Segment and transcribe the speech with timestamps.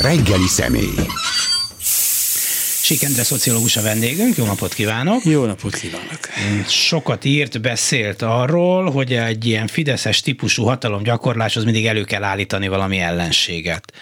[0.00, 0.94] reggeli személy.
[2.82, 5.24] Sikendre szociológus a vendégünk, jó napot kívánok!
[5.24, 6.18] Jó napot kívánok!
[6.68, 12.98] Sokat írt, beszélt arról, hogy egy ilyen fideszes típusú hatalomgyakorláshoz mindig elő kell állítani valami
[12.98, 13.92] ellenséget.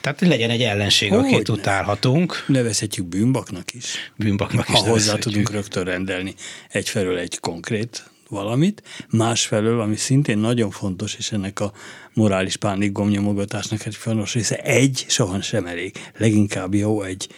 [0.00, 1.54] Tehát legyen egy ellenség, hogy akit ne.
[1.54, 2.44] utálhatunk.
[2.46, 4.12] Nevezhetjük bűnbaknak is.
[4.16, 6.34] Bűnbaknak is Ha hozzá tudunk rögtön rendelni
[6.68, 11.72] egyfelől egy konkrét valamit, másfelől, ami szintén nagyon fontos, és ennek a
[12.14, 15.96] morális pánik gomnyomogatásnak egy fontos része, egy soha sem elég.
[16.16, 17.28] Leginkább jó egy,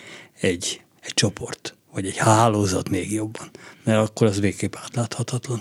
[0.41, 3.51] egy, egy csoport, vagy egy hálózat még jobban,
[3.85, 5.61] mert akkor az végképp átláthatatlan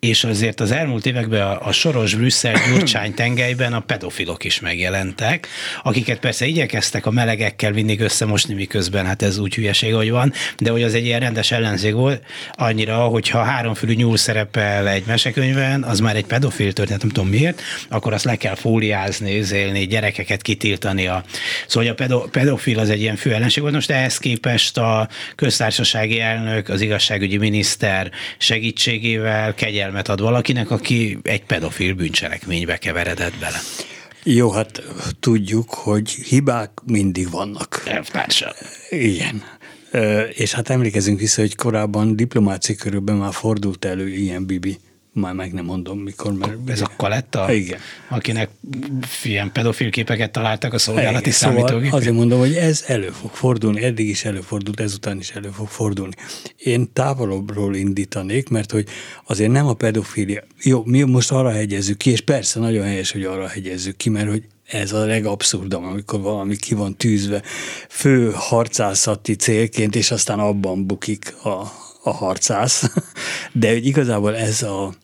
[0.00, 5.48] és azért az elmúlt években a, a soros Brüsszel gyurcsány tengelyben a pedofilok is megjelentek,
[5.82, 10.70] akiket persze igyekeztek a melegekkel mindig összemosni, miközben hát ez úgy hülyeség, hogy van, de
[10.70, 12.22] hogy az egy ilyen rendes ellenzék volt,
[12.52, 17.62] annyira, hogyha háromfülű nyúl szerepel egy mesekönyvben, az már egy pedofil történet, nem tudom miért,
[17.88, 21.06] akkor azt le kell fóliázni, zélni, gyerekeket kitiltani.
[21.06, 21.24] A...
[21.66, 23.74] Szóval a pedo, pedofil az egy ilyen fő ellenség volt.
[23.74, 31.18] Most ehhez képest a köztársasági elnök, az igazságügyi miniszter segítségével kegyelme figyelmet ad valakinek, aki
[31.22, 33.58] egy pedofil bűncselekménybe keveredett bele.
[34.22, 34.82] Jó, hát
[35.20, 37.82] tudjuk, hogy hibák mindig vannak.
[38.12, 38.54] Persze.
[38.90, 39.42] Igen.
[40.32, 44.78] És hát emlékezünk vissza, hogy korábban diplomáciai körülben már fordult elő ilyen bibi
[45.16, 46.32] már meg nem mondom mikor.
[46.32, 47.52] Mert Ez a Kaletta?
[47.52, 47.78] Igen.
[48.08, 48.50] Akinek
[49.22, 51.82] ilyen pedofil képeket találtak a szolgálati Igen, számítógépén.
[51.84, 55.68] Szóval azért mondom, hogy ez elő fog fordulni, eddig is előfordult, ezután is elő fog
[55.68, 56.14] fordulni.
[56.56, 58.88] Én távolabbról indítanék, mert hogy
[59.26, 63.24] azért nem a pedofilia, jó, mi most arra hegyezzük ki, és persze nagyon helyes, hogy
[63.24, 67.42] arra hegyezzük ki, mert hogy ez a legabszurdabb, amikor valami ki van tűzve
[67.88, 72.84] fő harcászati célként, és aztán abban bukik a, a harcász.
[73.52, 74.94] De hogy igazából ez a,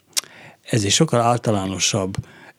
[0.72, 2.14] ez egy sokkal általánosabb,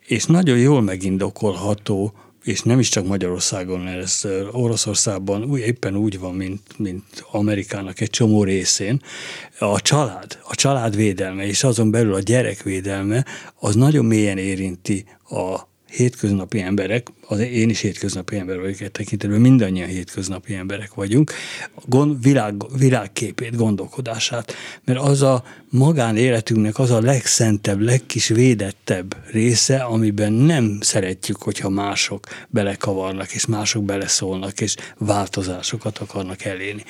[0.06, 6.33] és nagyon jól megindokolható, és nem is csak Magyarországon, ez Oroszországban úgy, éppen úgy van,
[6.33, 9.02] mint, mint Amerikának egy csomó részén.
[9.59, 13.26] A család, a család védelme, és azon belül a gyerek védelme,
[13.60, 15.59] az nagyon mélyen érinti a
[15.95, 21.31] hétköznapi emberek, az én is hétköznapi ember vagyok egy tekintetben, mindannyian hétköznapi emberek vagyunk,
[21.86, 24.53] gond, világ, világképét, gondolkodását,
[24.83, 32.27] mert az a magánéletünknek az a legszentebb, legkis védettebb része, amiben nem szeretjük, hogyha mások
[32.49, 36.83] belekavarnak, és mások beleszólnak, és változásokat akarnak elérni.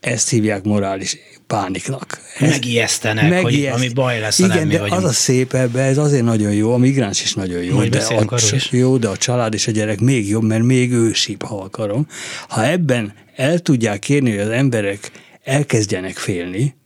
[0.00, 2.20] Ezt hívják morális pániknak.
[2.38, 3.76] Ez megijesztenek, megijeszt...
[3.76, 5.00] hogy ami baj lesz, Igen, nem de vagyunk.
[5.00, 8.04] az a szép ebbe, ez azért nagyon jó, a migráns is nagyon jó, Majd de
[8.04, 8.72] a, is.
[8.72, 12.06] jó, de a család és a gyerek még jobb, mert még ősibb, ha akarom.
[12.48, 15.10] Ha ebben el tudják kérni, hogy az emberek
[15.44, 16.76] elkezdjenek félni,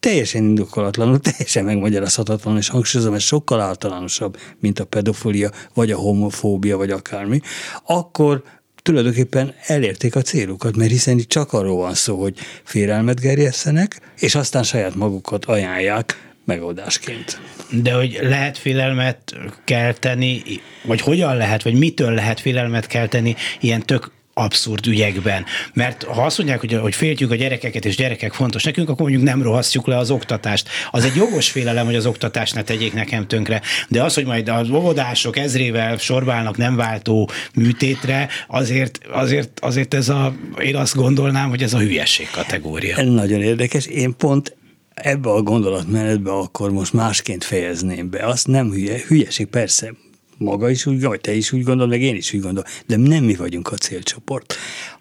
[0.00, 6.76] teljesen indokolatlanul, teljesen megmagyarázhatatlan, és hangsúlyozom, ez sokkal általánosabb, mint a pedofilia, vagy a homofóbia,
[6.76, 7.40] vagy akármi,
[7.86, 8.42] akkor
[8.88, 12.34] tulajdonképpen elérték a célukat, mert hiszen itt csak arról van szó, hogy
[12.64, 17.40] félelmet gerjesszenek, és aztán saját magukat ajánlják megoldásként.
[17.70, 19.34] De hogy lehet félelmet
[19.64, 20.42] kelteni,
[20.84, 25.44] vagy hogyan lehet, vagy mitől lehet félelmet kelteni ilyen tök abszurd ügyekben.
[25.72, 29.22] Mert ha azt mondják, hogy, hogy féltjük a gyerekeket, és gyerekek fontos nekünk, akkor mondjuk
[29.22, 30.68] nem rohasztjuk le az oktatást.
[30.90, 33.62] Az egy jogos félelem, hogy az oktatást ne tegyék nekem tönkre.
[33.88, 40.08] De az, hogy majd az óvodások ezrével sorbálnak nem váltó műtétre, azért, azért, azért ez
[40.08, 43.02] a, én azt gondolnám, hogy ez a hülyeség kategória.
[43.04, 43.86] Nagyon érdekes.
[43.86, 44.56] Én pont
[44.94, 48.26] ebbe a gondolatmenetbe akkor most másként fejezném be.
[48.26, 49.92] Azt nem hülye, hülyeség, persze,
[50.38, 53.24] maga is úgy, vagy te is úgy gondolod, meg én is úgy gondolom, de nem
[53.24, 54.54] mi vagyunk a célcsoport.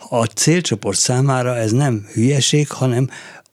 [0.09, 3.09] A célcsoport számára ez nem hülyeség, hanem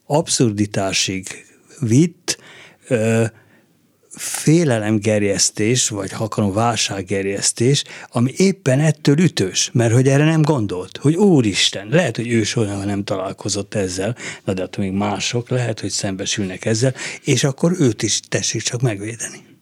[0.07, 1.47] abszurditásig
[1.81, 2.39] vitt,
[2.89, 3.25] ö,
[4.17, 11.15] félelemgerjesztés, vagy ha akarom, válsággerjesztés, ami éppen ettől ütős, mert hogy erre nem gondolt, hogy
[11.15, 15.91] úristen, lehet, hogy ő soha nem találkozott ezzel, na de attól még mások lehet, hogy
[15.91, 19.54] szembesülnek ezzel, és akkor őt is tessék csak megvédeni.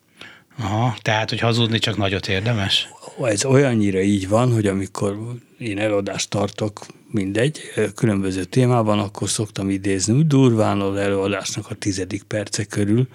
[0.59, 2.89] Aha, tehát, hogy hazudni csak nagyot érdemes?
[3.23, 5.19] Ez olyannyira így van, hogy amikor
[5.59, 7.61] én előadást tartok, mindegy,
[7.95, 13.09] különböző témában, akkor szoktam idézni úgy durván az előadásnak a tizedik perce körül,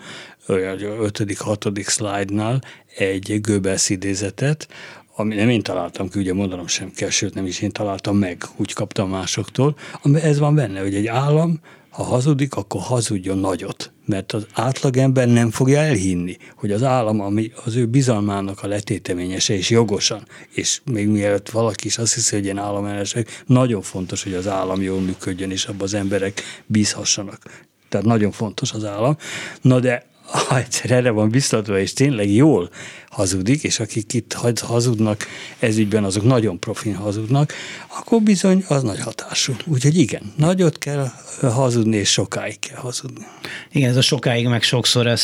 [0.48, 2.62] olyan ötödik, hatodik szlájdnál
[2.98, 4.68] egy Goebbels idézetet,
[5.16, 8.44] ami nem én találtam ki, ugye mondanom sem kell, sőt nem is én találtam meg,
[8.56, 11.60] úgy kaptam másoktól, ami ez van benne, hogy egy állam
[11.98, 17.52] ha hazudik, akkor hazudjon nagyot, mert az átlagember nem fogja elhinni, hogy az állam, ami
[17.66, 22.46] az ő bizalmának a letéteményese, és jogosan, és még mielőtt valaki is azt hiszi, hogy
[22.46, 27.66] én államellenesek, nagyon fontos, hogy az állam jól működjön, és abban az emberek bízhassanak.
[27.90, 29.18] Tehát nagyon fontos az állam.
[29.62, 32.70] Na de ha egyszer erre van biztatva, és tényleg jól
[33.10, 35.26] hazudik, és akik itt hazudnak
[35.60, 37.54] ezügyben, azok nagyon profin hazudnak,
[37.88, 39.54] akkor bizony az nagy hatású.
[39.66, 43.26] Úgyhogy igen, nagyot kell hazudni, és sokáig kell hazudni.
[43.72, 45.24] Igen, ez a sokáig meg sokszor ezt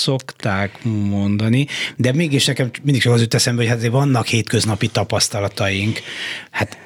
[0.00, 1.66] szokták mondani,
[1.96, 6.00] de mégis nekem mindig csak az jut eszembe, hogy hát vannak hétköznapi tapasztalataink.
[6.50, 6.78] Hát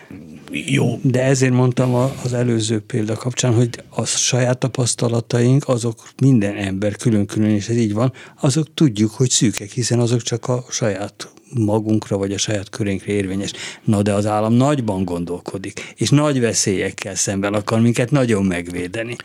[0.51, 0.99] jó.
[1.03, 7.51] De ezért mondtam az előző példa kapcsán, hogy a saját tapasztalataink, azok minden ember külön-külön,
[7.51, 12.33] és ez így van, azok tudjuk, hogy szűkek, hiszen azok csak a saját magunkra vagy
[12.33, 13.53] a saját körénkre érvényes.
[13.85, 19.17] Na de az állam nagyban gondolkodik, és nagy veszélyekkel szemben akar minket nagyon megvédeni.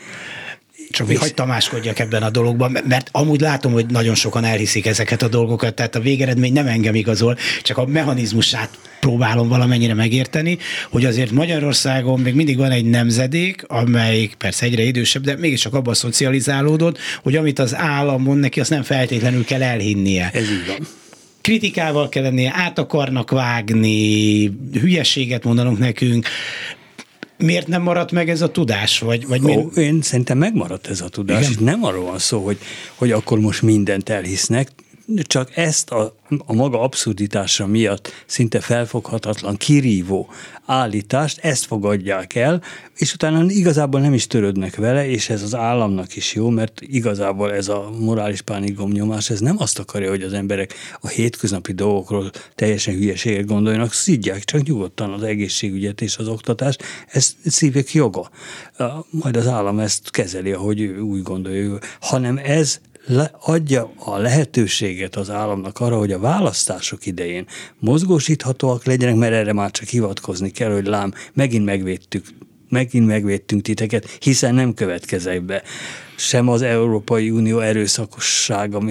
[0.90, 5.22] Csak még hagyd tamáskodjak ebben a dologban, mert amúgy látom, hogy nagyon sokan elhiszik ezeket
[5.22, 8.70] a dolgokat, tehát a végeredmény nem engem igazol, csak a mechanizmusát
[9.00, 10.58] próbálom valamennyire megérteni,
[10.90, 15.94] hogy azért Magyarországon még mindig van egy nemzedék, amelyik persze egyre idősebb, de mégiscsak abban
[15.94, 20.30] szocializálódott, hogy amit az állam mond neki, azt nem feltétlenül kell elhinnie.
[20.34, 20.88] Ez így van
[21.44, 26.28] kritikával kell lennie, át akarnak vágni, hülyeséget mondanunk nekünk,
[27.38, 29.00] miért nem maradt meg ez a tudás?
[29.00, 31.50] Vagy, vagy Ó, Én szerintem megmaradt ez a tudás.
[31.50, 31.64] Igen?
[31.64, 32.58] Nem arról van szó, hogy,
[32.96, 34.70] hogy akkor most mindent elhisznek,
[35.24, 36.16] csak ezt a,
[36.46, 40.30] a maga abszurditása miatt szinte felfoghatatlan, kirívó
[40.66, 42.62] állítást, ezt fogadják el,
[42.96, 47.54] és utána igazából nem is törődnek vele, és ez az államnak is jó, mert igazából
[47.54, 52.94] ez a morális pánikgomnyomás, ez nem azt akarja, hogy az emberek a hétköznapi dolgokról teljesen
[52.94, 58.30] hülyeséget gondoljanak, szidják csak nyugodtan az egészségügyet és az oktatást, ez szívek joga.
[59.10, 65.30] Majd az állam ezt kezeli, ahogy úgy gondolja, hanem ez le, adja a lehetőséget az
[65.30, 67.46] államnak arra, hogy a választások idején
[67.80, 72.26] mozgósíthatóak legyenek, mert erre már csak hivatkozni kell, hogy lám, megint megvédtük
[72.70, 75.64] megint megvédtünk titeket, hiszen nem következek be
[76.16, 78.82] sem az Európai Unió erőszakossága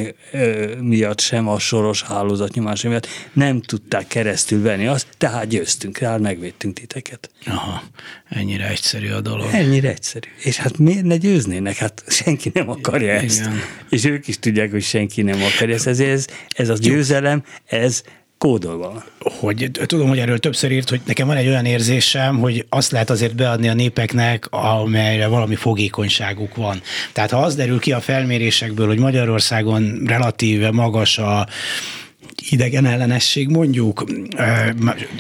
[0.81, 6.75] miatt, sem a soros hálózatnyomás miatt nem tudták keresztül venni azt, tehát győztünk rá, megvédtünk
[6.75, 7.31] titeket.
[7.47, 7.83] Aha,
[8.29, 9.49] ennyire egyszerű a dolog.
[9.53, 10.29] Ennyire egyszerű.
[10.43, 11.77] És hát miért ne győznének?
[11.77, 13.41] Hát senki nem akarja ezt.
[13.41, 13.61] Igen.
[13.89, 15.87] És ők is tudják, hogy senki nem akarja ezt.
[15.87, 18.03] Ezért ez, ez a győzelem, ez
[18.43, 19.05] kódolva.
[19.19, 23.11] Hogy tudom, hogy erről többször írt, hogy nekem van egy olyan érzésem, hogy azt lehet
[23.11, 26.81] azért beadni a népeknek, amelyre valami fogékonyságuk van.
[27.12, 31.47] Tehát ha az derül ki a felmérésekből, hogy Magyarországon relatíve magas a
[32.50, 34.05] idegen ellenesség mondjuk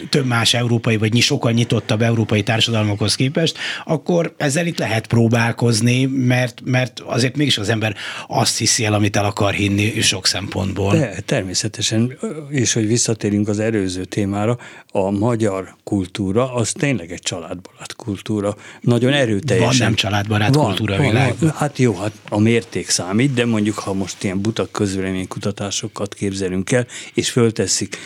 [0.08, 6.60] több más európai, vagy sokkal nyitottabb európai társadalmakhoz képest, akkor ezzel itt lehet próbálkozni, mert,
[6.64, 7.94] mert azért mégis az ember
[8.28, 10.96] azt hiszi el, amit el akar hinni sok szempontból.
[10.96, 14.58] De természetesen, és hogy visszatérünk az előző témára,
[14.92, 18.56] a magyar kultúra az tényleg egy családbarát kultúra.
[18.80, 19.68] Nagyon erőteljesen.
[19.68, 21.34] Van nem családbarát van, kultúra van, világ.
[21.38, 26.72] Van, hát jó, hát a mérték számít, de mondjuk ha most ilyen butak közvéleménykutatásokat képzelünk
[26.72, 27.96] el, és fölteszik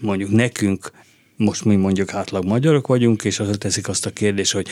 [0.00, 0.92] mondjuk nekünk
[1.36, 4.66] most mi mondjuk átlag magyarok vagyunk, és azt teszik azt a kérdést, hogy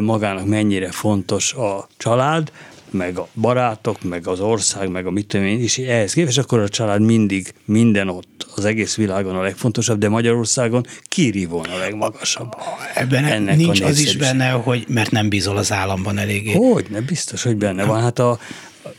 [0.00, 2.52] magának mennyire fontos a család,
[2.90, 6.58] meg a barátok, meg az ország, meg a mit tudom én, és ehhez képest akkor
[6.58, 12.52] a család mindig minden ott az egész világon a legfontosabb, de Magyarországon kirívón a legmagasabb.
[12.94, 16.52] Ebben Ennek nincs az is benne, hogy mert nem bízol az államban eléggé.
[16.52, 18.00] Hogy, ne biztos, hogy benne van.
[18.00, 18.38] Hát a,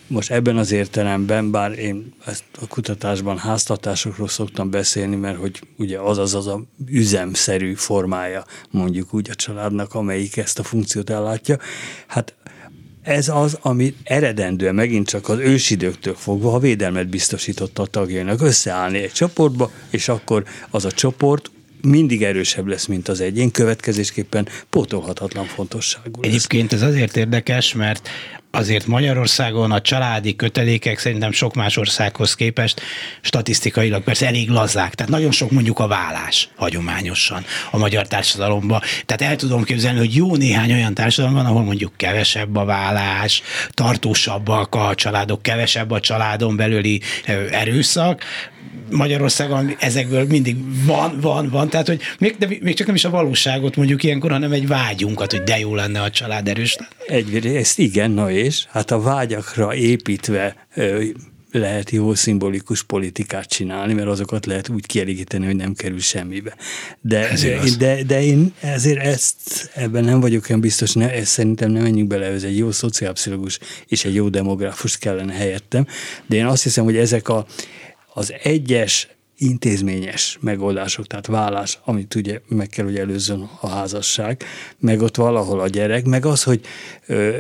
[0.08, 6.00] most ebben az értelemben, bár én ezt a kutatásban háztartásokról szoktam beszélni, mert hogy ugye
[6.00, 11.58] az az az a üzemszerű formája mondjuk úgy a családnak, amelyik ezt a funkciót ellátja,
[12.08, 12.36] hát
[13.02, 18.42] ez az, ami eredendően megint csak az ősidőktől fogva a védelmet biztosította a tagjainak.
[18.42, 24.48] Összeállni egy csoportba, és akkor az a csoport mindig erősebb lesz, mint az egyén, következésképpen
[24.70, 26.32] pótolhatatlan fontosságú lesz.
[26.32, 28.10] Egyébként ez azért érdekes, mert
[28.56, 32.82] azért Magyarországon a családi kötelékek szerintem sok más országhoz képest
[33.22, 34.96] statisztikailag persze elég lazák.
[34.96, 38.82] Tehát nagyon sok mondjuk a vállás hagyományosan a magyar társadalomban.
[39.06, 43.42] Tehát el tudom képzelni, hogy jó néhány olyan társadalom van, ahol mondjuk kevesebb a vállás,
[43.70, 47.02] tartósabbak a családok, kevesebb a családon belüli
[47.52, 48.24] erőszak,
[48.90, 50.56] Magyarországon ezekből mindig
[50.86, 54.32] van, van, van, tehát hogy még, de még csak nem is a valóságot mondjuk ilyenkor,
[54.32, 56.78] hanem egy vágyunkat, hogy de jó lenne a család erős.
[57.08, 58.66] Egyrészt igen, na és?
[58.70, 60.68] Hát a vágyakra építve
[61.52, 66.56] lehet jó szimbolikus politikát csinálni, mert azokat lehet úgy kielégíteni, hogy nem kerül semmibe.
[67.02, 67.38] De,
[67.78, 72.08] de, de én ezért ezt, ebben nem vagyok olyan biztos, ne, ezt szerintem nem menjünk
[72.08, 75.88] bele, ez egy jó szociálpszichológus és egy jó demográfus kellene helyettem,
[76.26, 77.46] de én azt hiszem, hogy ezek a
[78.14, 79.08] az egyes
[79.38, 84.44] intézményes megoldások, tehát vállás, amit ugye meg kell, hogy előzzön a házasság,
[84.80, 86.62] meg ott valahol a gyerek, meg az, hogy
[87.06, 87.32] ö,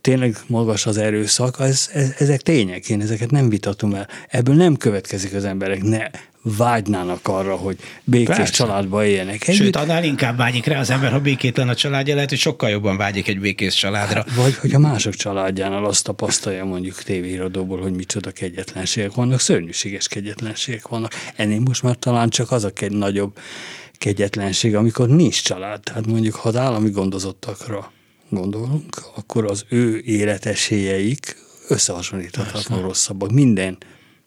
[0.00, 4.08] tényleg magas az erőszak, ez, ez, ezek tények, én ezeket nem vitatom el.
[4.28, 6.06] Ebből nem következik az emberek, ne
[6.44, 8.52] vágynának arra, hogy békés Persze.
[8.52, 9.48] családba éljenek.
[9.48, 9.62] Együtt.
[9.62, 12.96] Sőt, annál inkább vágyik rá az ember, ha békétlen a családja, lehet, hogy sokkal jobban
[12.96, 14.24] vágyik egy békés családra.
[14.26, 20.08] Hát, vagy hogy a mások családjánál azt tapasztalja mondjuk tévéhíradóból, hogy micsoda kegyetlenségek vannak, szörnyűséges
[20.08, 21.12] kegyetlenségek vannak.
[21.36, 23.38] Ennél most már talán csak az a egy nagyobb
[23.98, 25.80] kegyetlenség, amikor nincs család.
[25.80, 27.92] Tehát mondjuk, ha az állami gondozottakra
[28.30, 31.36] gondolunk, akkor az ő életesélyeik
[31.68, 33.30] összehasonlíthatatlan rosszabbak.
[33.30, 33.78] Minden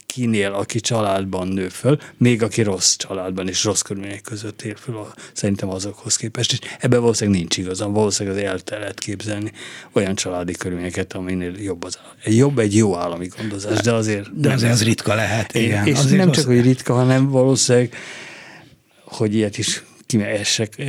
[0.08, 5.08] kinél, aki családban nő föl, még aki rossz családban és rossz körülmények között él föl,
[5.34, 6.52] szerintem azokhoz képest.
[6.52, 9.52] És ebben valószínűleg nincs igazam, valószínűleg az el lehet képzelni
[9.92, 14.40] olyan családi körülményeket, aminél jobb, az, jobb egy jó állami gondozás, de azért...
[14.40, 15.86] De azért az ritka lehet, igen.
[15.86, 17.96] És nem csak, hogy ritka, hanem valószínűleg
[19.04, 19.84] hogy ilyet is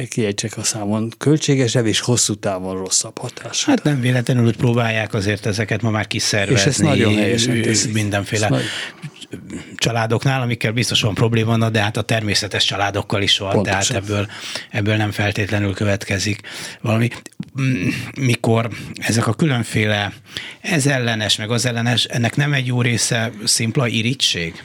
[0.09, 3.65] kiejtsek a számon, költségesebb és hosszú távon rosszabb hatás.
[3.65, 6.61] Hát nem véletlenül, próbálják azért ezeket ma már kiszervezni.
[6.61, 7.93] És ezt nagyon helyesen teszik.
[7.93, 8.63] Mindenféle nagy...
[9.77, 13.81] családoknál, amikkel biztos van probléma, de hát a természetes családokkal is van, Pontosan.
[13.81, 14.27] tehát ebből,
[14.71, 16.41] ebből nem feltétlenül következik
[16.81, 17.09] valami.
[18.21, 20.13] Mikor ezek a különféle
[20.61, 24.63] ez ellenes, meg az ellenes, ennek nem egy jó része szimpla irítség?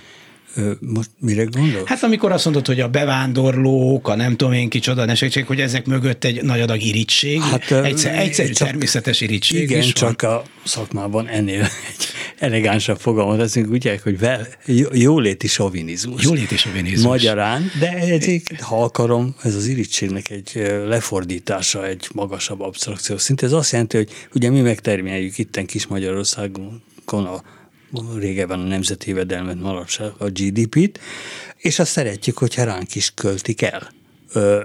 [0.79, 1.87] Most mire gondolsz?
[1.87, 5.85] Hát amikor azt mondod, hogy a bevándorlók, a nem tudom én kicsoda nesegség, hogy ezek
[5.85, 10.31] mögött egy nagy adag irítség, hát, egyszer, egyszer csak, természetes irítség Igen, is csak van.
[10.31, 12.07] a szakmában ennél egy
[12.37, 14.47] elegánsabb fogalmat teszünk, ugye, hogy vel,
[14.93, 16.23] jóléti sovinizmus.
[16.23, 17.03] Jóléti sovinizmus.
[17.03, 18.25] Magyarán, de ez,
[18.59, 20.51] ha akarom, ez az irítségnek egy
[20.87, 23.43] lefordítása, egy magasabb abstrakció szint.
[23.43, 27.41] Ez azt jelenti, hogy ugye mi megtermeljük itten kis Magyarországon a
[28.17, 30.99] régebben a nemzeti jövedelmet, manapság a GDP-t,
[31.57, 33.91] és azt szeretjük, hogyha ránk is költik el.
[34.33, 34.63] Ö,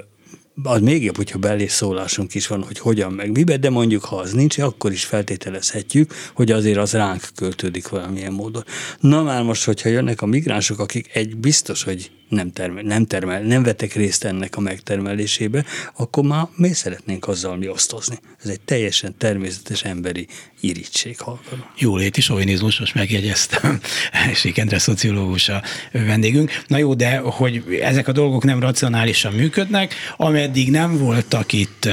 [0.63, 4.33] az még jobb, hogyha belészólásunk is van, hogy hogyan meg mibe, de mondjuk ha az
[4.33, 8.65] nincs, akkor is feltételezhetjük, hogy azért az ránk költődik valamilyen módon.
[9.01, 13.43] Na már most, hogyha jönnek a migránsok, akik egy biztos, hogy nem, termel, nem, termel,
[13.43, 15.65] nem vetek részt ennek a megtermelésébe,
[15.97, 18.19] akkor már mi szeretnénk azzal mi osztozni.
[18.43, 20.27] Ez egy teljesen természetes emberi
[20.61, 21.17] irítség.
[21.79, 23.81] Jóléti sovinizmus, most megjegyeztem.
[24.35, 26.63] Sikendre szociológus a vendégünk.
[26.67, 31.89] Na jó, de hogy ezek a dolgok nem racionálisan működnek, ameddig nem voltak itt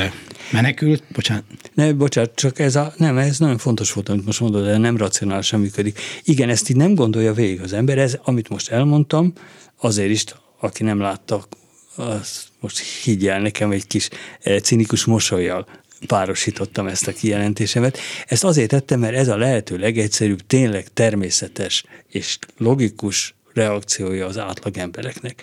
[0.52, 1.04] Menekült?
[1.14, 1.44] Bocsánat.
[1.74, 4.98] Ne, bocsánat, csak ez a, nem, ez nagyon fontos volt, amit most mondod, de nem
[4.98, 6.00] racionálisan működik.
[6.24, 9.34] Igen, ezt így nem gondolja végig az ember, ez, amit most elmondtam,
[9.78, 10.24] azért is,
[10.60, 11.48] aki nem látta,
[11.96, 14.10] az most higgyel nekem egy kis
[14.42, 15.68] eh, cinikus mosolyjal
[16.08, 17.98] párosítottam ezt a kijelentésemet.
[18.28, 24.78] Ezt azért tettem, mert ez a lehető legegyszerűbb, tényleg természetes és logikus reakciója az átlag
[24.78, 25.42] embereknek.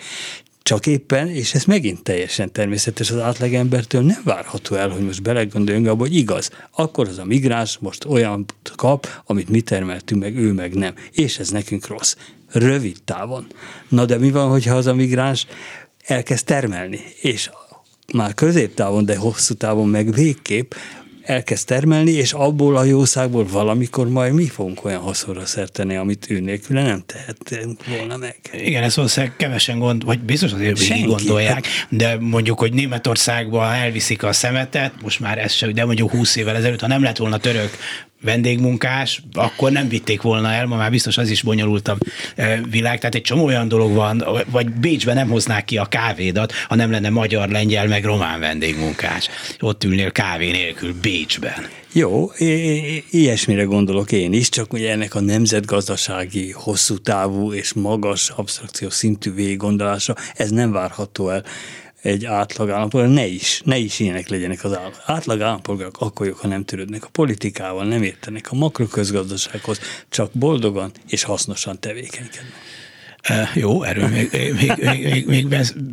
[0.63, 5.87] Csak éppen, és ez megint teljesen természetes az átlagembertől, nem várható el, hogy most belegondoljunk
[5.87, 10.51] abba, hogy igaz, akkor az a migráns most olyan kap, amit mi termeltünk meg, ő
[10.51, 10.93] meg nem.
[11.11, 12.15] És ez nekünk rossz.
[12.51, 13.47] Rövid távon.
[13.89, 15.47] Na de mi van, hogyha az a migráns
[16.05, 17.49] elkezd termelni, és
[18.13, 20.73] már középtávon, de hosszú távon meg végképp
[21.23, 26.39] elkezd termelni, és abból a jószágból valamikor majd mi fogunk olyan haszonra szerteni, amit ő
[26.39, 28.39] nélküle nem tehetünk volna meg.
[28.53, 31.03] Igen, ezt valószínűleg kevesen gond, vagy biztos azért Senki.
[31.03, 36.35] gondolják, de mondjuk, hogy Németországba elviszik a szemetet, most már ez se, de mondjuk 20
[36.35, 37.77] évvel ezelőtt, ha nem lett volna török
[38.23, 41.99] vendégmunkás, akkor nem vitték volna el, ma már biztos az is bonyolultabb
[42.35, 46.53] eh, világ, tehát egy csomó olyan dolog van, vagy Bécsben nem hoznák ki a kávédat,
[46.67, 49.29] ha nem lenne magyar, lengyel, meg román vendégmunkás.
[49.59, 51.67] Ott ülnél kávé nélkül Bécsben.
[51.95, 52.31] Jó,
[53.09, 59.33] ilyesmire gondolok én is, csak ugye ennek a nemzetgazdasági, hosszú távú és magas abstrakció szintű
[59.33, 61.43] végiggondolása, ez nem várható el
[62.03, 65.01] egy átlag állampolgár, ne is, ne is ilyenek legyenek az átlag.
[65.05, 69.79] Átlag állampolgárok akkor ha nem törődnek a politikával, nem értenek a makroközgazdasághoz,
[70.09, 72.53] csak boldogan és hasznosan tevékenykednek.
[73.53, 75.47] Jó, erről még, még, még, még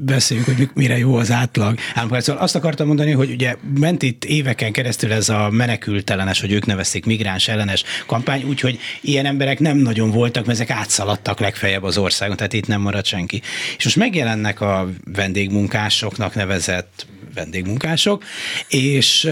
[0.05, 1.79] beszéljük, hogy mire jó az átlag.
[1.95, 6.67] Szóval azt akartam mondani, hogy ugye ment itt éveken keresztül ez a menekültelenes, hogy ők
[6.67, 11.99] nevezték migráns ellenes kampány, úgyhogy ilyen emberek nem nagyon voltak, mert ezek átszaladtak legfeljebb az
[11.99, 13.43] országon, tehát itt nem maradt senki.
[13.77, 18.25] És most megjelennek a vendégmunkásoknak nevezett vendégmunkások,
[18.69, 19.29] és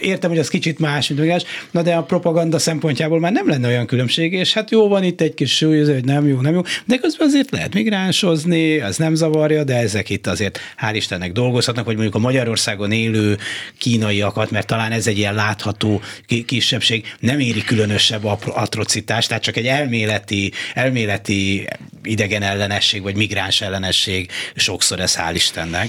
[0.00, 3.68] értem, hogy az kicsit más, mint más, na de a propaganda szempontjából már nem lenne
[3.68, 6.57] olyan különbség, és hát jó van itt egy kis súlyozó, hogy nem jó, nem jó,
[6.84, 11.84] de közben azért lehet migránsozni, az nem zavarja, de ezek itt azért hál' Istennek dolgozhatnak,
[11.84, 13.38] vagy mondjuk a Magyarországon élő
[13.78, 16.00] kínaiakat, mert talán ez egy ilyen látható
[16.46, 21.68] kisebbség, nem éri különösebb atrocitás, tehát csak egy elméleti, elméleti
[22.02, 25.88] idegen ellenesség, vagy migráns ellenesség, sokszor ez hál' Istennek.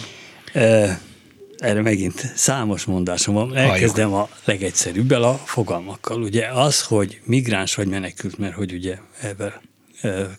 [1.57, 3.57] Erre megint számos mondásom van.
[3.57, 6.21] Elkezdem a legegyszerűbbel a fogalmakkal.
[6.21, 9.53] Ugye az, hogy migráns vagy menekült, mert hogy ugye ebben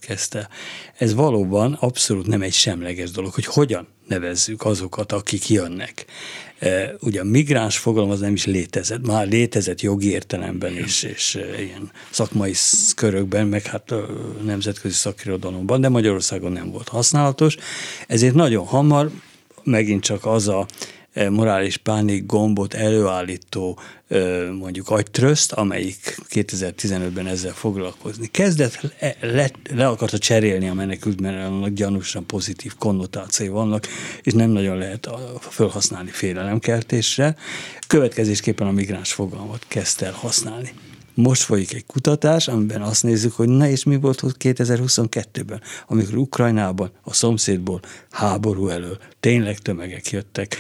[0.01, 0.49] kezdte.
[0.97, 6.05] Ez valóban abszolút nem egy semleges dolog, hogy hogyan nevezzük azokat, akik jönnek.
[7.01, 11.91] Ugye a migráns fogalom az nem is létezett, már létezett jogi értelemben és, és ilyen
[12.11, 12.55] szakmai
[12.97, 13.95] körökben, meg hát
[14.45, 17.57] nemzetközi szakirodalomban, de Magyarországon nem volt használatos,
[18.07, 19.11] ezért nagyon hamar
[19.65, 20.67] megint csak az a
[21.31, 23.79] morális pánik gombot előállító
[24.59, 28.27] mondjuk agytröszt, amelyik 2015-ben ezzel foglalkozni.
[28.27, 28.81] Kezdett,
[29.21, 33.87] le, le, akarta cserélni a menekült, mert annak gyanúsan pozitív konnotációi vannak,
[34.23, 35.09] és nem nagyon lehet
[35.41, 37.37] felhasználni félelemkeltésre.
[37.87, 40.73] Következésképpen a migráns fogalmat kezdte el használni.
[41.15, 46.91] Most folyik egy kutatás, amiben azt nézzük, hogy na és mi volt 2022-ben, amikor Ukrajnában,
[47.03, 50.57] a szomszédból háború elől tényleg tömegek jöttek,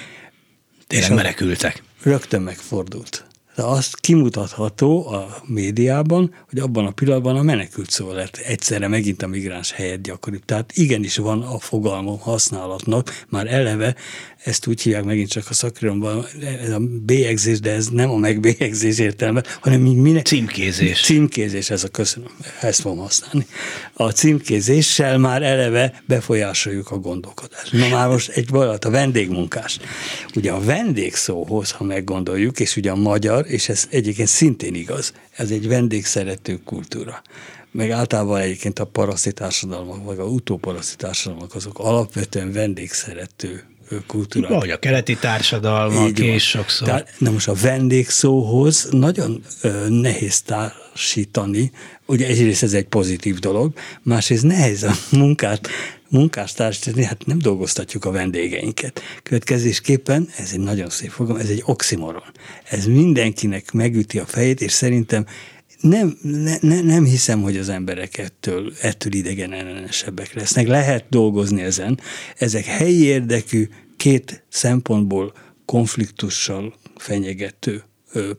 [0.91, 1.83] Tényleg menekültek.
[2.03, 3.25] Rögtön megfordult.
[3.57, 9.23] De azt kimutatható a médiában, hogy abban a pillanatban a menekült szó lett egyszerre megint
[9.23, 10.45] a migráns helyett gyakoribb.
[10.45, 13.95] Tehát igenis van a fogalmom használatnak, már eleve
[14.45, 16.27] ezt úgy hívják megint csak a szakirodalomban,
[16.61, 20.27] ez a bélyegzés, de ez nem a megbélyegzés értelme, hanem mi minek...
[20.27, 21.01] Címkézés.
[21.01, 22.31] Címkézés, ez a köszönöm,
[22.61, 23.47] ezt fogom használni.
[23.93, 27.73] A címkézéssel már eleve befolyásoljuk a gondolkodást.
[27.73, 29.79] Na már most egy valat, a vendégmunkás.
[30.35, 35.51] Ugye a vendégszóhoz, ha meggondoljuk, és ugye a magyar, és ez egyébként szintén igaz, ez
[35.51, 37.23] egy vendégszerető kultúra
[37.73, 43.65] meg általában egyébként a paraszti társadalmak, vagy a utóparaszti társadalmak azok alapvetően vendégszerető
[44.07, 44.51] kultúrát.
[44.51, 46.87] Vagy a keleti társadalmak is sokszor.
[46.87, 51.71] Tehát, na most a vendégszóhoz nagyon ö, nehéz társítani,
[52.07, 55.69] ugye egyrészt ez egy pozitív dolog, másrészt nehéz a munkát
[56.11, 59.03] munkás társítani, hát nem dolgoztatjuk a vendégeinket.
[59.23, 62.33] Következésképpen, ez egy nagyon szép fogom, ez egy oximoron.
[62.65, 65.27] Ez mindenkinek megüti a fejét, és szerintem
[65.81, 70.67] nem, ne, ne, nem hiszem, hogy az emberek ettől, ettől idegen ellenesebbek lesznek.
[70.67, 72.01] Lehet dolgozni ezen.
[72.37, 75.35] Ezek helyi érdekű, két szempontból
[75.65, 78.31] konfliktussal fenyegető ö,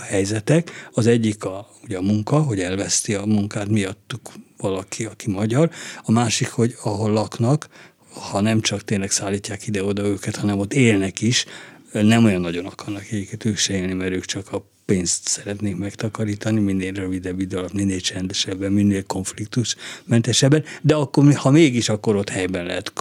[0.00, 0.88] helyzetek.
[0.92, 5.70] Az egyik a, ugye a munka, hogy elveszti a munkát miattuk valaki, aki magyar.
[6.02, 7.68] A másik, hogy ahol laknak,
[8.12, 11.44] ha nem csak tényleg szállítják ide-oda őket, hanem ott élnek is,
[11.92, 16.60] nem olyan nagyon akarnak egyiket ők se élni, mert ők csak a pénzt szeretnék megtakarítani,
[16.60, 22.64] minél rövidebb idő alatt, minél csendesebben, minél konfliktusmentesebben, de akkor, ha mégis, akkor ott helyben
[22.64, 22.92] lehet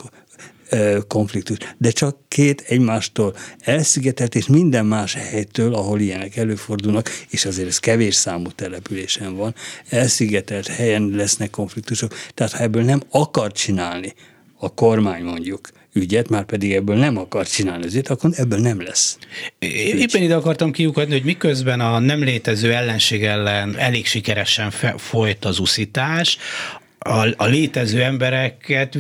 [1.08, 1.58] konfliktus.
[1.78, 7.78] De csak két egymástól elszigetelt, és minden más helytől, ahol ilyenek előfordulnak, és azért ez
[7.78, 9.56] kevés számú településen van,
[9.90, 12.14] elszigetelt helyen lesznek konfliktusok.
[12.34, 14.14] Tehát ha ebből nem akar csinálni
[14.58, 19.18] a kormány mondjuk ügyet, már pedig ebből nem akar csinálni az akkor ebből nem lesz.
[19.60, 25.60] Éppen ide akartam kiukadni, hogy miközben a nem létező ellenség ellen elég sikeresen folyt az
[25.60, 26.38] uszítás,
[27.00, 28.98] a, a létező embereket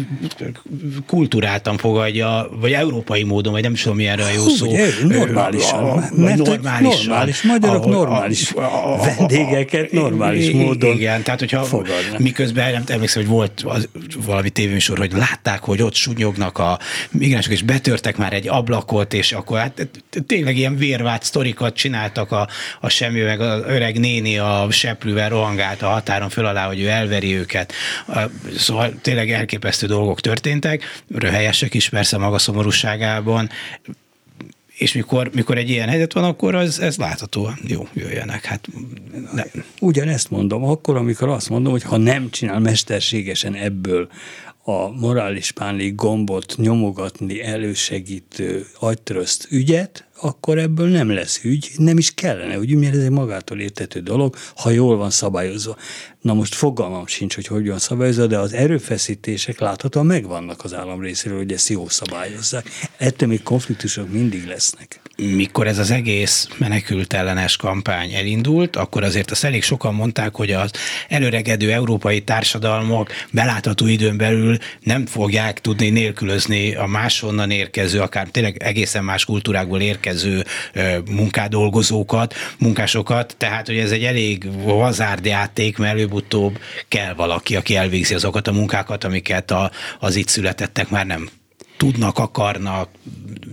[1.08, 4.72] kulturáltan fogadja, vagy európai módon, vagy nem is tudom, milyenre a jó Hú, szó.
[5.08, 5.84] Normálisan.
[5.84, 7.06] A, a, mert normálisan.
[7.08, 12.20] Normális, magyarok ahol, normális a, a, a, vendégeket normális módon Igen, tehát hogyha fogadnak.
[12.20, 13.90] miközben nem emlékszem, hogy volt az,
[14.26, 16.80] valami tévéműsor, hogy látták, hogy ott sunyognak a
[17.12, 19.88] migránsok, és betörtek már egy ablakot, és akkor hát
[20.28, 22.48] tényleg ilyen vérvált sztorikat csináltak a,
[22.80, 26.88] a semmi, meg az öreg néni a seprűvel rohangált a határon föl alá, hogy ő
[26.88, 27.74] elveri őket.
[28.58, 33.50] Szóval tényleg elképesztő dolgok történtek, röhelyesek is persze maga szomorúságában,
[34.80, 38.46] és mikor, mikor egy ilyen helyzet van, akkor az, ez láthatóan jó, jöjjenek.
[38.46, 38.68] Hát,
[39.34, 39.48] nem.
[39.80, 44.10] Ugyanezt mondom, akkor, amikor azt mondom, hogy ha nem csinál mesterségesen ebből
[44.70, 52.14] a morális pánik gombot nyomogatni elősegítő agytröszt ügyet, akkor ebből nem lesz ügy, nem is
[52.14, 55.76] kellene, úgy, mert ez egy magától értető dolog, ha jól van szabályozva.
[56.22, 61.02] Na most fogalmam sincs, hogy hogy van szabályozva, de az erőfeszítések láthatóan megvannak az állam
[61.02, 62.70] részéről, hogy ezt jó szabályozzák.
[62.98, 65.02] Ettől még konfliktusok mindig lesznek.
[65.20, 70.52] Mikor ez az egész menekült ellenes kampány elindult, akkor azért azt elég sokan mondták, hogy
[70.52, 70.72] az
[71.08, 78.64] előregedő európai társadalmak belátható időn belül nem fogják tudni nélkülözni a máshonnan érkező, akár tényleg
[78.64, 80.44] egészen más kultúrákból érkező
[81.12, 88.14] munkádolgozókat, munkásokat, tehát hogy ez egy elég vazárd játék, mert előbb-utóbb kell valaki, aki elvégzi
[88.14, 91.30] azokat a munkákat, amiket a, az itt születettek már nem
[91.80, 92.90] tudnak, akarnak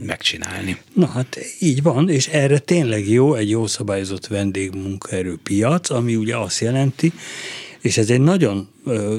[0.06, 0.76] megcsinálni.
[0.92, 6.60] Na hát így van, és erre tényleg jó egy jó szabályozott vendégmunkaerőpiac, ami ugye azt
[6.60, 7.12] jelenti,
[7.80, 9.18] és ez egy nagyon ö,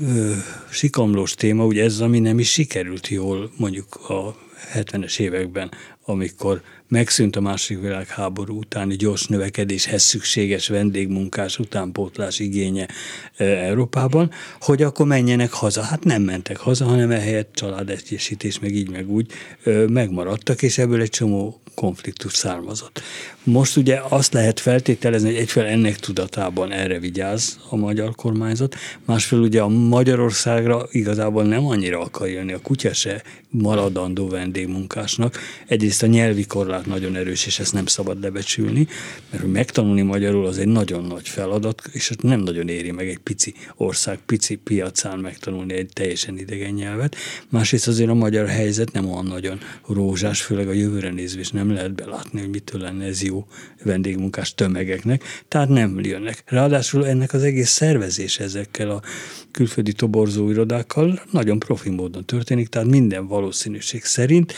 [0.00, 0.32] ö,
[0.70, 4.36] sikamlós téma, ugye ez, ami nem is sikerült jól mondjuk a
[4.74, 5.70] 70-es években,
[6.04, 12.88] amikor megszűnt a második világháború utáni gyors növekedéshez szükséges vendégmunkás utánpótlás igénye
[13.36, 15.82] e, Európában, hogy akkor menjenek haza.
[15.82, 19.30] Hát nem mentek haza, hanem ehelyett családegyesítés, meg így, meg úgy
[19.64, 23.02] e, megmaradtak, és ebből egy csomó konfliktus származott.
[23.42, 28.74] Most ugye azt lehet feltételezni, hogy egyfél ennek tudatában erre vigyáz a magyar kormányzat,
[29.04, 35.38] másfél ugye a Magyarországra igazából nem annyira akar jönni, a kutya se maradandó vendégmunkásnak.
[35.66, 38.86] Egyrészt a nyelvi korlát nagyon erős, és ezt nem szabad lebecsülni,
[39.30, 43.18] mert hogy megtanulni magyarul az egy nagyon nagy feladat, és nem nagyon éri meg egy
[43.18, 47.16] pici ország, pici piacán megtanulni egy teljesen idegen nyelvet.
[47.48, 51.72] Másrészt azért a magyar helyzet nem olyan nagyon rózsás, főleg a jövőre nézve, és nem
[51.72, 53.46] lehet belátni, hogy mitől lenne ez jó
[53.82, 56.42] vendégmunkás tömegeknek, tehát nem jönnek.
[56.46, 59.02] Ráadásul ennek az egész szervezés ezekkel a
[59.50, 64.54] külföldi toborzó irodákkal nagyon profi módon történik, tehát minden valószínűség szerint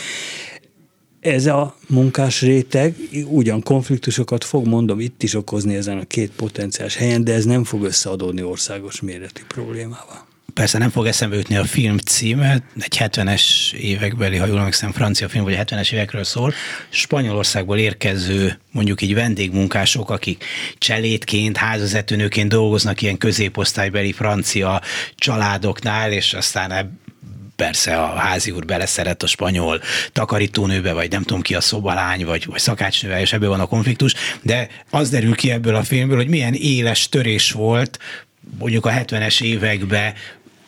[1.21, 6.97] ez a munkás réteg ugyan konfliktusokat fog, mondom, itt is okozni ezen a két potenciális
[6.97, 10.29] helyen, de ez nem fog összeadódni országos méretű problémával.
[10.55, 15.29] Persze nem fog eszembe jutni a film címe, egy 70-es évekbeli, ha jól emlékszem, francia
[15.29, 16.53] film, vagy 70-es évekről szól,
[16.89, 20.45] Spanyolországból érkező, mondjuk így vendégmunkások, akik
[20.79, 24.81] cselédként, házvezetőnőként dolgoznak ilyen középosztálybeli francia
[25.15, 26.99] családoknál, és aztán
[27.61, 29.81] persze a házi úr beleszeret a spanyol
[30.13, 34.15] takarítónőbe, vagy nem tudom ki a szobalány, vagy, vagy szakácsnővel, és ebből van a konfliktus,
[34.43, 37.99] de az derül ki ebből a filmből, hogy milyen éles törés volt
[38.59, 40.13] mondjuk a 70-es években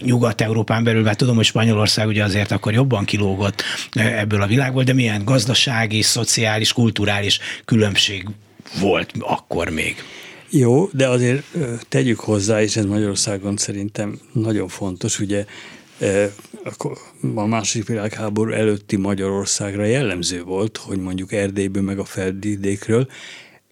[0.03, 4.93] Nyugat-Európán belül, mert tudom, hogy Spanyolország ugye azért akkor jobban kilógott ebből a világból, de
[4.93, 8.29] milyen gazdasági, szociális, kulturális különbség
[8.81, 9.97] volt akkor még.
[10.51, 11.45] Jó, de azért
[11.89, 15.45] tegyük hozzá, és ez Magyarországon szerintem nagyon fontos, ugye
[17.35, 23.09] a második világháború előtti Magyarországra jellemző volt, hogy mondjuk Erdélyből meg a Feldidékről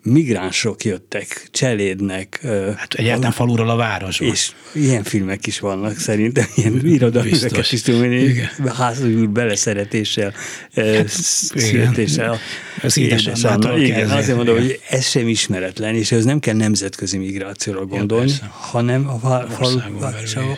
[0.03, 2.41] migránsok jöttek, cselédnek.
[2.77, 4.25] Hát egyáltalán faluról a városba.
[4.25, 8.11] És ilyen filmek is vannak szerintem, ilyen irodalműveket is tudom,
[8.67, 10.33] házul beleszeretéssel,
[11.07, 12.39] születéssel.
[12.83, 17.87] Az édesanyától Igen, azért mondom, hogy ez sem ismeretlen, és ez nem kell nemzetközi migrációra
[17.87, 19.81] gondolni, ja, hanem a falu,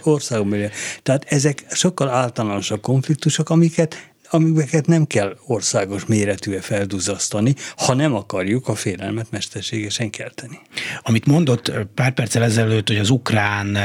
[0.03, 0.69] országon belül.
[1.03, 8.69] Tehát ezek sokkal általánosabb konfliktusok, amiket amiket nem kell országos méretűe felduzzasztani, ha nem akarjuk
[8.69, 10.61] a félelmet mesterségesen kelteni.
[11.03, 13.79] Amit mondott pár perccel ezelőtt, hogy az ukrán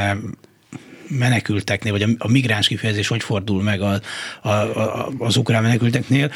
[1.08, 4.00] menekülteknél, vagy a, migráns kifejezés hogy fordul meg a,
[4.42, 6.30] a, a, az ukrán menekülteknél,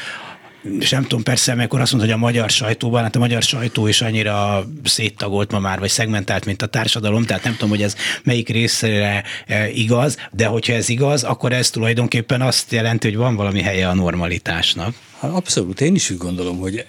[0.78, 3.86] és nem tudom persze, amikor azt mondta, hogy a magyar sajtóban, hát a magyar sajtó
[3.86, 7.96] is annyira széttagolt ma már, vagy szegmentált, mint a társadalom, tehát nem tudom, hogy ez
[8.24, 13.36] melyik részre e, igaz, de hogyha ez igaz, akkor ez tulajdonképpen azt jelenti, hogy van
[13.36, 14.94] valami helye a normalitásnak.
[15.20, 16.84] Abszolút, én is úgy gondolom, hogy e,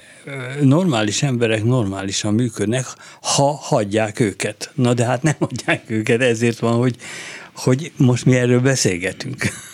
[0.61, 2.85] normális emberek normálisan működnek,
[3.21, 4.71] ha hagyják őket.
[4.73, 6.95] Na de hát nem hagyják őket, ezért van, hogy,
[7.55, 9.71] hogy most mi erről beszélgetünk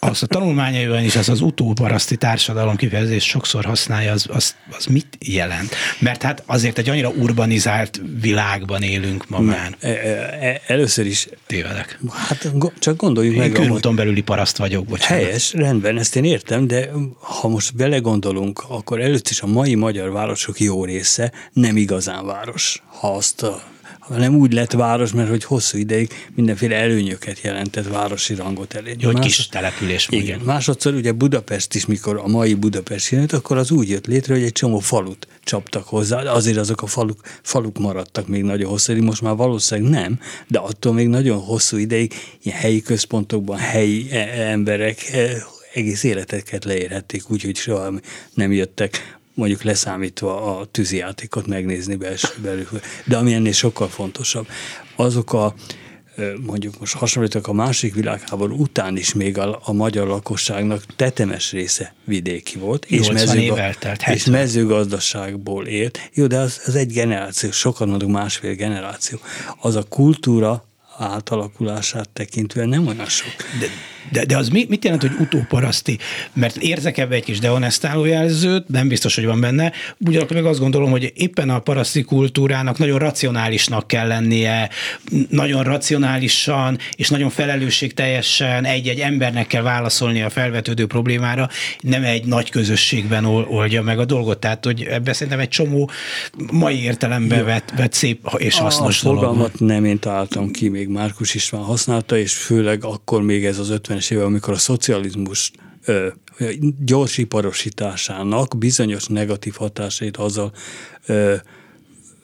[0.00, 5.18] az a tanulmányaiban is az az utóparaszti társadalom kifejezés sokszor használja, az, az, az mit
[5.20, 5.74] jelent?
[5.98, 9.76] Mert hát azért egy annyira urbanizált világban élünk ma már.
[9.80, 9.94] E, e,
[10.40, 11.28] e, először is.
[11.46, 11.98] Tévedek.
[12.12, 13.48] Hát csak gondoljuk én meg.
[13.48, 15.24] Én körúton belüli paraszt vagyok, bocsánat.
[15.24, 20.12] Helyes, rendben, ezt én értem, de ha most belegondolunk, akkor előtt is a mai magyar
[20.12, 23.62] városok jó része nem igazán város, ha azt a
[24.08, 28.94] hanem úgy lett város, mert hogy hosszú ideig mindenféle előnyöket jelentett városi rangot elé.
[28.98, 30.22] Jó, hogy kis település volt.
[30.22, 30.40] Igen.
[30.44, 34.42] Másodszor ugye Budapest is, mikor a mai Budapest jött, akkor az úgy jött létre, hogy
[34.42, 39.06] egy csomó falut csaptak hozzá, azért azok a faluk, faluk maradtak még nagyon hosszú ideig,
[39.06, 44.50] most már valószínűleg nem, de attól még nagyon hosszú ideig ilyen helyi központokban helyi e,
[44.50, 45.42] emberek e,
[45.74, 47.92] egész életeket leérhették, úgyhogy soha
[48.34, 52.80] nem jöttek mondjuk leszámítva a tűzijátékot megnézni belső belül.
[53.04, 54.46] De ami ennél sokkal fontosabb,
[54.96, 55.54] azok a
[56.46, 61.94] mondjuk most hasonlítok a másik világháború után is még a, a magyar lakosságnak tetemes része
[62.04, 65.98] vidéki volt, és, mezőga, eltelt, és mezőgazdaságból élt.
[66.12, 69.18] Jó, de az, az egy generáció, sokan mondunk másfél generáció.
[69.60, 70.67] Az a kultúra
[70.98, 73.34] átalakulását tekintve nem olyan sok.
[73.60, 73.66] De,
[74.12, 75.98] de, de az mit jelent, hogy utóparaszti?
[76.32, 79.72] Mert érzek ebbe egy kis deonestáló jelzőt, nem biztos, hogy van benne.
[79.98, 84.70] Ugyanakkor meg azt gondolom, hogy éppen a paraszti kultúrának nagyon racionálisnak kell lennie,
[85.30, 91.48] nagyon racionálisan és nagyon felelősségteljesen egy-egy embernek kell válaszolni a felvetődő problémára,
[91.80, 94.38] nem egy nagy közösségben oldja meg a dolgot.
[94.38, 95.90] Tehát, hogy ebbe szerintem egy csomó
[96.52, 100.87] mai értelemben vett, vett szép és hasznos a, a fogalmat nem én találtam ki, még
[100.88, 105.50] Márkus István használta, és főleg akkor még ez az 50 70-es évek, amikor a szocializmus
[105.84, 106.08] ö,
[106.84, 110.52] gyorsiparosításának bizonyos negatív hatásait azzal
[111.06, 111.34] ö,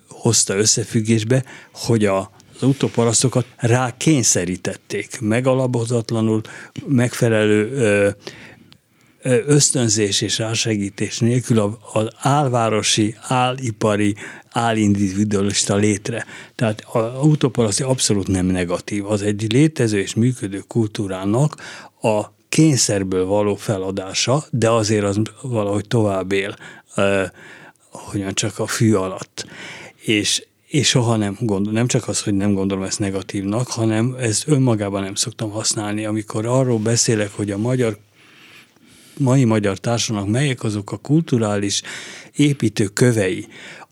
[0.08, 6.40] hozta összefüggésbe, hogy a az utóparasztokat rá kényszerítették, megalapozatlanul
[6.86, 8.10] megfelelő ö,
[9.46, 14.14] ösztönzés és rásegítés nélkül az álvárosi, álipari,
[14.54, 16.26] álindividualista létre.
[16.54, 19.06] Tehát az utóparaszti abszolút nem negatív.
[19.06, 21.56] Az egy létező és működő kultúrának
[22.00, 26.56] a kényszerből való feladása, de azért az valahogy tovább él,
[26.94, 27.30] eh,
[27.90, 29.46] hogyan csak a fű alatt.
[29.96, 34.48] És és soha nem gondol, nem csak az, hogy nem gondolom ezt negatívnak, hanem ezt
[34.48, 36.04] önmagában nem szoktam használni.
[36.04, 37.98] Amikor arról beszélek, hogy a magyar
[39.18, 41.82] mai magyar társadalomnak melyek azok a kulturális
[42.36, 43.46] építő kövei,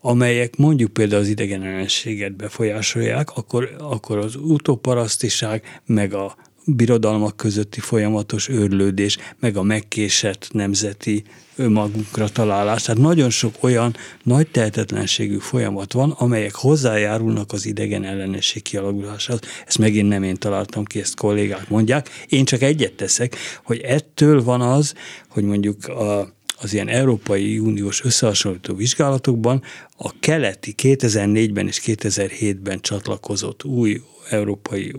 [0.05, 8.49] amelyek mondjuk például az idegenellenséget befolyásolják, akkor, akkor az utóparasztiság, meg a birodalmak közötti folyamatos
[8.49, 11.23] őrlődés, meg a megkésett nemzeti
[11.57, 12.83] önmagunkra találás.
[12.83, 19.41] Tehát nagyon sok olyan nagy tehetetlenségű folyamat van, amelyek hozzájárulnak az idegen ellenesség kialakulásához.
[19.67, 22.09] Ezt megint nem én találtam ki, ezt kollégák mondják.
[22.29, 24.95] Én csak egyet teszek, hogy ettől van az,
[25.29, 29.62] hogy mondjuk a, az ilyen Európai Uniós összehasonlító vizsgálatokban
[29.96, 34.94] a keleti 2004-ben és 2007-ben csatlakozott új Európai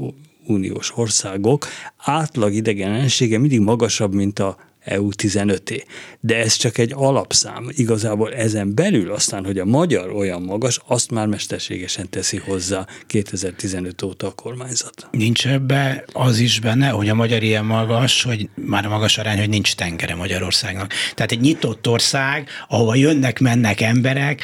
[0.45, 5.83] Uniós országok átlag idegenensége mindig magasabb, mint a EU 15-é.
[6.19, 7.69] De ez csak egy alapszám.
[7.69, 14.01] Igazából ezen belül aztán, hogy a magyar olyan magas, azt már mesterségesen teszi hozzá 2015
[14.01, 15.07] óta a kormányzat.
[15.11, 19.37] Nincs ebbe az is benne, hogy a magyar ilyen magas, hogy már a magas arány,
[19.39, 20.93] hogy nincs tengere Magyarországnak.
[21.15, 24.41] Tehát egy nyitott ország, ahova jönnek, mennek emberek,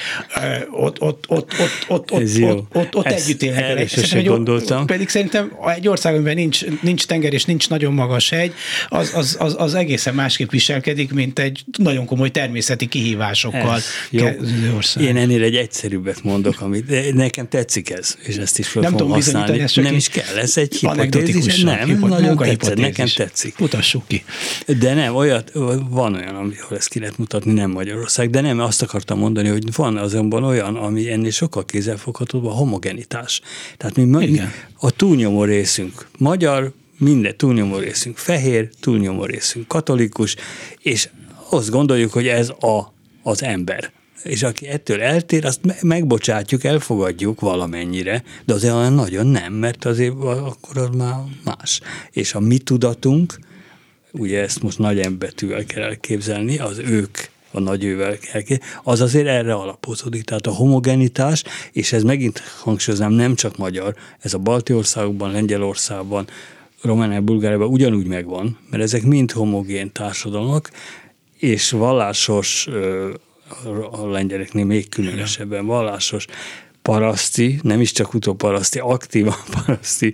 [0.71, 3.88] ott, ott, ott, ott, ott, ott, ott, ott, ott együtt élnek.
[4.23, 4.86] Gondoltam.
[4.86, 8.54] Pedig szerintem egy ország, amiben nincs, nincs tenger és nincs nagyon magas hegy,
[8.88, 13.80] az, az, az, az egészen más másképp viselkedik, mint egy nagyon komoly természeti kihívásokkal
[14.12, 15.04] kezdő ország.
[15.04, 19.10] Én ennél egy egyszerűbbet mondok, amit nekem tetszik ez, és ezt is fel nem tudom
[19.10, 19.60] használni.
[19.60, 21.62] Ez nem is kell, ez egy hipotézis.
[21.62, 23.60] Nem, hipot, nagyon tetszett, nekem tetszik.
[23.60, 24.24] Mutassuk ki.
[24.80, 25.52] De nem, olyat,
[25.89, 29.76] van olyan, ahol ezt ki lehet mutatni, nem Magyarország, de nem, azt akartam mondani, hogy
[29.76, 33.42] van azonban olyan, ami ennél sokkal kézzelfoghatóbb, a homogenitás.
[33.78, 34.42] Tehát mi, mi
[34.80, 40.35] a túlnyomó részünk magyar, minden túlnyomó részünk fehér, túlnyomó részünk katolikus,
[40.81, 41.09] és
[41.49, 43.91] azt gondoljuk, hogy ez a, az ember.
[44.23, 50.13] És aki ettől eltér, azt megbocsátjuk, elfogadjuk valamennyire, de azért olyan nagyon nem, mert azért
[50.23, 51.81] akkor az már más.
[52.12, 53.39] És a mi tudatunk,
[54.12, 57.17] ugye ezt most nagy embetűvel kell elképzelni, az ők
[57.51, 60.23] a nagy ővel kell, az azért erre alapozódik.
[60.23, 66.27] Tehát a homogenitás, és ez megint hangsúlyoznám, nem csak magyar, ez a balti országokban, Lengyelországban,
[66.82, 70.72] Romániában, Bulgáriában ugyanúgy megvan, mert ezek mind homogén társadalmak,
[71.38, 72.68] és vallásos,
[73.92, 76.26] a lengyeleknél még különösebben vallásos,
[76.82, 80.13] paraszti, nem is csak utóparaszti, aktívan paraszti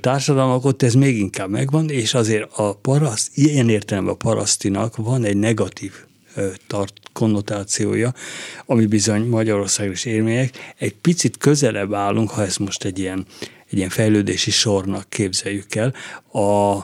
[0.00, 5.24] társadalmak, ott ez még inkább megvan, és azért a paraszt, ilyen értelemben a parasztinak van
[5.24, 5.92] egy negatív
[6.66, 8.14] tart konnotációja,
[8.66, 10.74] ami bizony Magyarországra is érmények.
[10.78, 13.26] Egy picit közelebb állunk, ha ez most egy ilyen
[13.72, 15.94] egy ilyen fejlődési sornak képzeljük el,
[16.32, 16.80] a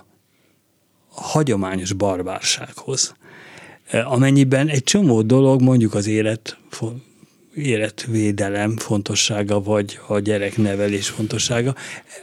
[1.09, 3.15] hagyományos barbársághoz.
[4.05, 6.59] Amennyiben egy csomó dolog, mondjuk az élet
[7.55, 11.75] életvédelem fontossága, vagy a gyereknevelés fontossága.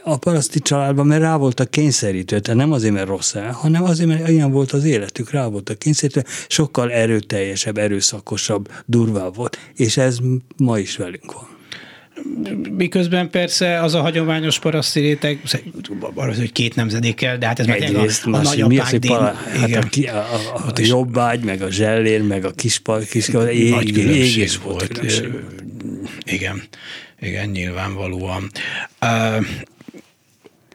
[0.04, 4.08] A paraszti családban, mert rá voltak kényszerítve, tehát nem azért, mert rossz el, hanem azért,
[4.08, 10.18] mert ilyen volt az életük, rá voltak kényszerítve, sokkal erőteljesebb, erőszakosabb, durvább volt, és ez
[10.56, 11.55] ma is velünk van
[12.70, 15.40] miközben persze az a hagyományos paraszti réteg,
[16.14, 20.16] arra, hogy két nemzedékkel, de hát ez meg a, a nagyapák dél, para, hát a,
[20.16, 20.18] a,
[20.54, 24.78] a, a jobbágy, meg a zsellér, meg a kis, kis ég, nagy különbség volt.
[24.78, 25.32] volt különbség.
[26.24, 26.62] Igen,
[27.20, 28.50] igen, nyilvánvalóan.
[29.00, 29.46] Uh,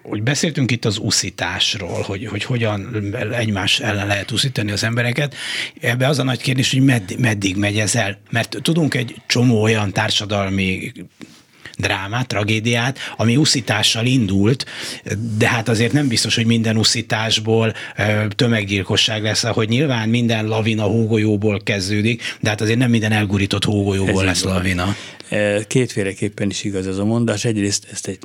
[0.04, 5.36] hogy beszéltünk itt az uszításról, hogy, hogy hogyan egymás ellen lehet uszítani az embereket.
[5.82, 8.20] Ebbe az a nagy kérdés, hogy meddig, meddig megy ez el.
[8.30, 10.92] Mert tudunk egy csomó olyan társadalmi
[11.78, 14.66] drámát, tragédiát, ami uszítással indult,
[15.38, 17.74] de hát azért nem biztos, hogy minden uszításból
[18.36, 24.22] tömeggyilkosság lesz, ahogy nyilván minden lavina hógolyóból kezdődik, de hát azért nem minden elgurított hógolyóból
[24.22, 24.96] ez lesz lavina.
[25.68, 27.46] Kétféleképpen is igaz ez a mondás.
[27.46, 28.20] Egyrészt ezt egy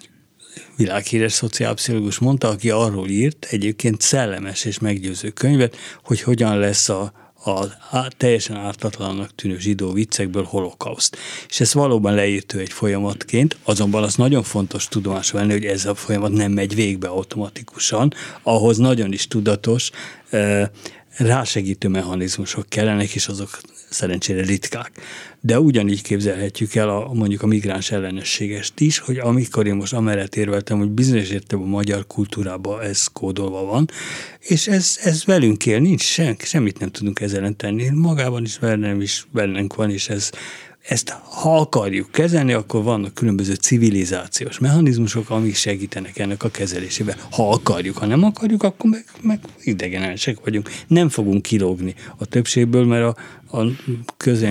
[0.77, 7.13] világhíres szociálpszichológus mondta, aki arról írt egyébként szellemes és meggyőző könyvet, hogy hogyan lesz a
[7.91, 11.17] a teljesen ártatlannak tűnő zsidó viccekből holokauszt.
[11.49, 15.95] És ez valóban leírtő egy folyamatként, azonban az nagyon fontos tudomásul venni, hogy ez a
[15.95, 19.91] folyamat nem megy végbe automatikusan, ahhoz nagyon is tudatos,
[21.17, 24.91] rásegítő mechanizmusok kellenek, és azok szerencsére ritkák.
[25.41, 30.37] De ugyanígy képzelhetjük el a, mondjuk a migráns ellenességest is, hogy amikor én most amellett
[30.37, 33.91] érveltem, hogy bizonyos értem a magyar kultúrában ez kódolva van,
[34.41, 37.89] és ez, ez velünk él, nincs sem, semmit nem tudunk ezzel tenni.
[37.89, 40.31] Magában is velem is bennünk van, és ez,
[40.89, 47.17] ezt ha akarjuk kezelni, akkor vannak különböző civilizációs mechanizmusok, amik segítenek ennek a kezelésében.
[47.31, 50.71] Ha akarjuk, ha nem akarjuk, akkor meg, meg idegenesek vagyunk.
[50.87, 53.19] Nem fogunk kilógni a többségből, mert
[53.51, 53.67] a, a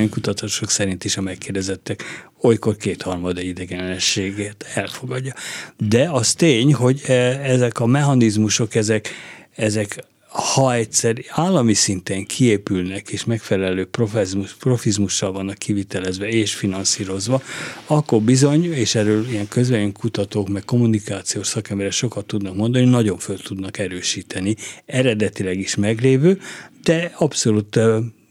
[0.10, 2.04] kutatások szerint is a megkérdezettek
[2.42, 5.34] olykor kétharmada idegenességét elfogadja.
[5.78, 9.10] De az tény, hogy e, ezek a mechanizmusok, ezek,
[9.56, 10.04] ezek
[10.36, 17.42] ha egyszer állami szinten kiépülnek és megfelelő profizmus, profizmussal vannak kivitelezve és finanszírozva,
[17.86, 23.38] akkor bizony, és erről ilyen közvélemény kutatók, meg kommunikációs szakemberek sokat tudnak mondani, nagyon föl
[23.38, 26.40] tudnak erősíteni eredetileg is meglévő,
[26.84, 27.80] de abszolút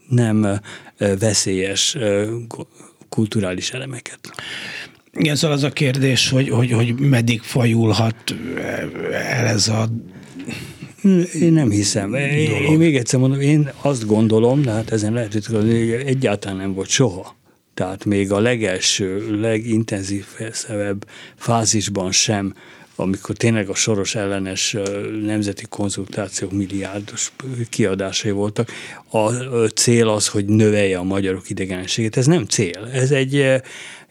[0.09, 0.61] nem
[1.19, 1.97] veszélyes
[3.09, 4.19] kulturális elemeket.
[5.13, 8.35] Igen, szóval az a kérdés, hogy, hogy, hogy meddig fajulhat
[9.11, 9.89] el ez a
[11.41, 12.13] én nem hiszem.
[12.13, 16.73] Én, én még egyszer mondom, én azt gondolom, de hát ezen lehet, hogy egyáltalán nem
[16.73, 17.35] volt soha.
[17.73, 22.53] Tehát még a legelső, legintenzívebb fázisban sem,
[22.95, 24.75] amikor tényleg a soros ellenes
[25.25, 27.31] nemzeti konzultációk milliárdos
[27.69, 28.71] kiadásai voltak,
[29.09, 29.31] a
[29.65, 32.17] cél az, hogy növelje a magyarok idegenségét.
[32.17, 32.89] Ez nem cél.
[32.93, 33.61] Ez egy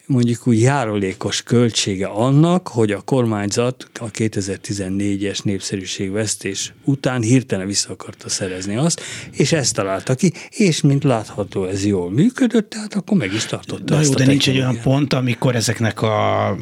[0.07, 8.29] mondjuk úgy járulékos költsége annak, hogy a kormányzat a 2014-es népszerűségvesztés után hirtelen vissza akarta
[8.29, 13.33] szerezni azt, és ezt találta ki, és mint látható ez jól működött, tehát akkor meg
[13.33, 16.55] is tartotta Na jó, de nincs egy olyan pont, amikor ezeknek a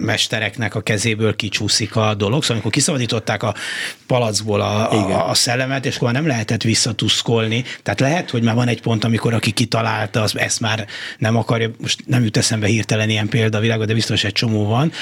[0.00, 3.54] mestereknek a kezéből kicsúszik a dolog, szóval amikor kiszabadították a
[4.06, 8.68] palacból a, a, a szellemet, és akkor nem lehetett visszatuszkolni, tehát lehet, hogy már van
[8.68, 10.86] egy pont, amikor aki kitalálta, az ezt már
[11.18, 14.32] nem akarja, most nem jut eszembe hírt hirtelen ilyen példa a világon, de biztos egy
[14.32, 14.92] csomó van,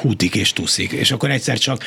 [0.00, 1.84] hútik és tuszik, és akkor egyszer csak...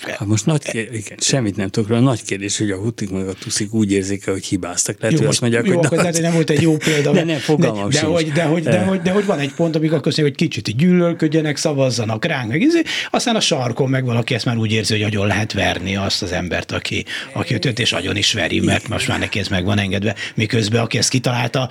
[0.00, 3.28] Hát most nagy kérdés, igen, semmit nem tudok róla, nagy kérdés, hogy a hutik meg
[3.28, 5.00] a tuszik úgy érzik hogy hibáztak.
[5.00, 5.98] Lehet, jó, hogy azt mondják, jó, hogy...
[5.98, 7.12] Lehet, hogy nem volt egy jó példa.
[7.12, 9.76] De nem, fogalmam de, de, hogy, de, hogy, de, hogy, de, hogy van egy pont,
[9.76, 14.44] amikor azt hogy kicsit gyűlölködjenek, szavazzanak ránk, meg izé, aztán a sarkon meg valaki ezt
[14.44, 18.16] már úgy érzi, hogy agyon lehet verni azt az embert, aki, aki ötöt, és agyon
[18.16, 21.70] is veri, mert most már neki ez meg van engedve, miközben aki ezt kitalálta,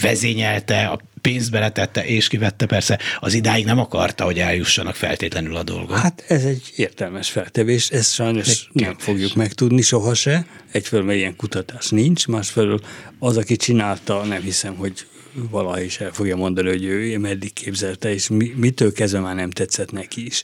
[0.00, 5.62] vezényelte, a pénzt beletette és kivette, persze az idáig nem akarta, hogy eljussanak feltétlenül a
[5.62, 5.96] dolgok.
[5.96, 9.04] Hát ez egy értelmes feltevés, ezt sajnos egy nem kérdés.
[9.04, 10.46] fogjuk megtudni soha se.
[10.72, 12.80] Egyfelől, mert ilyen kutatás nincs, másfelől
[13.18, 15.06] az, aki csinálta, nem hiszem, hogy
[15.50, 19.50] valaha is el fogja mondani, hogy ő meddig képzelte, és mi, mitől kezdve már nem
[19.50, 20.42] tetszett neki is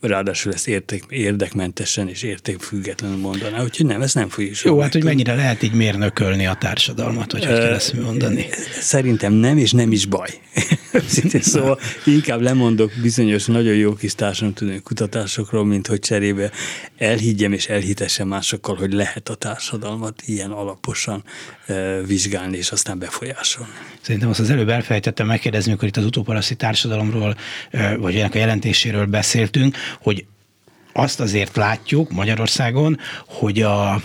[0.00, 5.04] ráadásul ezt érték, érdekmentesen és értékfüggetlenül mondaná, úgyhogy nem, ezt nem fogjuk Jó, hát hogy
[5.04, 8.46] mennyire lehet így mérnökölni a társadalmat, vagy hogy kell ezt mondani?
[8.80, 10.30] Szerintem nem, és nem is baj.
[11.40, 16.50] szóval inkább lemondok bizonyos nagyon jó kis társadalomtudományi kutatásokról, mint hogy cserébe
[16.96, 21.24] elhiggyem és elhitessem másokkal, hogy lehet a társadalmat ilyen alaposan
[22.06, 23.72] vizsgálni, és aztán befolyásolni.
[24.00, 27.36] Szerintem azt az előbb elfelejtettem megkérdezni, amikor itt az utóparaszti társadalomról,
[27.98, 30.24] vagy ennek a jelentéséről beszéltünk, hogy
[30.92, 34.02] azt azért látjuk Magyarországon, hogy a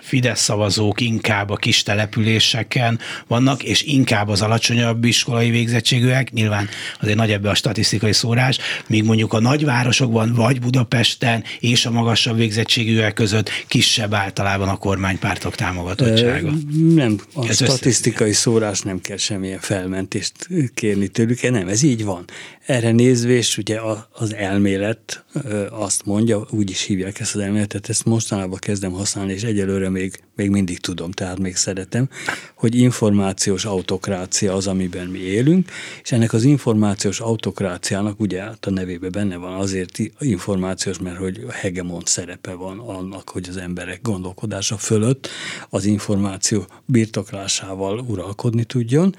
[0.00, 6.68] Fidesz szavazók inkább a kis településeken vannak, és inkább az alacsonyabb iskolai végzettségűek, nyilván
[7.00, 12.36] azért nagy ebbe a statisztikai szórás, míg mondjuk a nagyvárosokban, vagy Budapesten és a magasabb
[12.36, 16.52] végzettségűek között kisebb általában a kormánypártok támogatottsága.
[16.94, 18.38] Nem, a ez statisztikai össze...
[18.38, 22.24] szórás nem kell semmilyen felmentést kérni tőlük, nem, ez így van.
[22.66, 23.78] Erre nézvés, ugye
[24.12, 25.24] az elmélet
[25.70, 29.88] azt mondja, úgy is hívják ezt az elméletet, ezt mostanában kezdem használni, és egyelőre egyelőre
[29.90, 32.08] még, még mindig tudom, tehát még szeretem,
[32.54, 35.70] hogy információs autokrácia az, amiben mi élünk,
[36.02, 41.44] és ennek az információs autokráciának ugye hát a nevében benne van azért információs, mert hogy
[41.50, 45.28] hegemon szerepe van annak, hogy az emberek gondolkodása fölött
[45.70, 49.14] az információ birtoklásával uralkodni tudjon,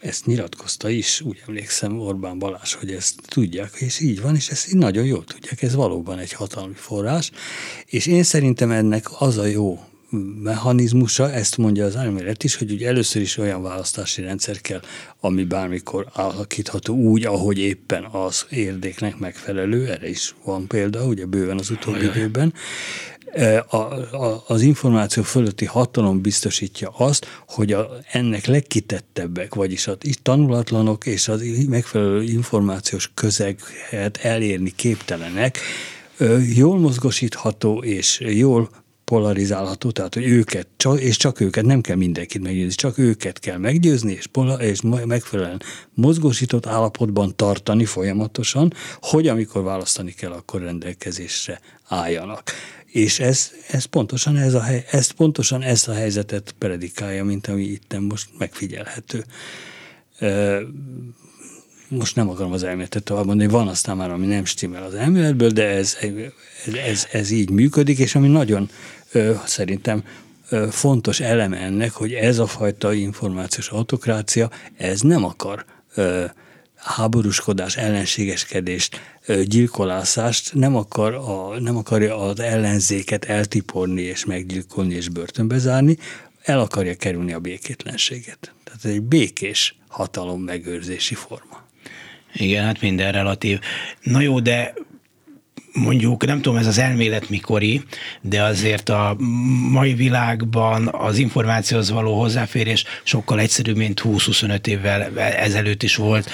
[0.00, 4.72] ezt nyilatkozta is, úgy emlékszem Orbán Balázs, hogy ezt tudják, és így van, és ezt
[4.72, 7.30] nagyon jól tudják, ez valóban egy hatalmi forrás,
[7.86, 9.80] és én szerintem ennek az a jó
[10.42, 14.80] mechanizmusa, ezt mondja az elmélet is, hogy ugye először is olyan választási rendszer kell,
[15.20, 21.58] ami bármikor alakítható úgy, ahogy éppen az érdéknek megfelelő, erre is van példa, ugye bőven
[21.58, 22.52] az utóbbi időben,
[23.68, 31.06] a, a, az információ fölötti hatalom biztosítja azt, hogy a, ennek legkitettebbek, vagyis a tanulatlanok
[31.06, 35.58] és az megfelelő információs közeget elérni képtelenek,
[36.54, 38.70] jól mozgosítható és jól
[39.08, 44.12] polarizálható, tehát hogy őket, és csak őket, nem kell mindenkit meggyőzni, csak őket kell meggyőzni,
[44.12, 45.62] és, pola, és megfelelően
[45.94, 52.42] mozgósított állapotban tartani folyamatosan, hogy amikor választani kell, akkor rendelkezésre álljanak.
[52.86, 57.98] És ez, ez pontosan ez a, ez pontosan ezt a helyzetet predikálja, mint ami itt
[58.00, 59.24] most megfigyelhető.
[61.88, 65.50] Most nem akarom az elméletet tovább mondani, van aztán már, ami nem stimmel az elméletből,
[65.50, 65.96] de ez,
[66.86, 68.70] ez, ez így működik, és ami nagyon
[69.46, 70.02] szerintem
[70.70, 75.64] fontos eleme ennek, hogy ez a fajta információs autokrácia, ez nem akar
[76.74, 79.00] háborúskodás, ellenségeskedést,
[79.44, 85.96] gyilkolászást, nem, akar a, nem akarja az ellenzéket eltiporni és meggyilkolni és börtönbe zárni,
[86.42, 88.52] el akarja kerülni a békétlenséget.
[88.64, 91.66] Tehát ez egy békés hatalom megőrzési forma.
[92.34, 93.60] Igen, hát minden relatív.
[94.02, 94.74] Na jó, de
[95.72, 97.82] mondjuk, nem tudom, ez az elmélet mikori,
[98.20, 99.16] de azért a
[99.70, 106.30] mai világban az információhoz való hozzáférés sokkal egyszerűbb, mint 20-25 évvel ezelőtt is volt.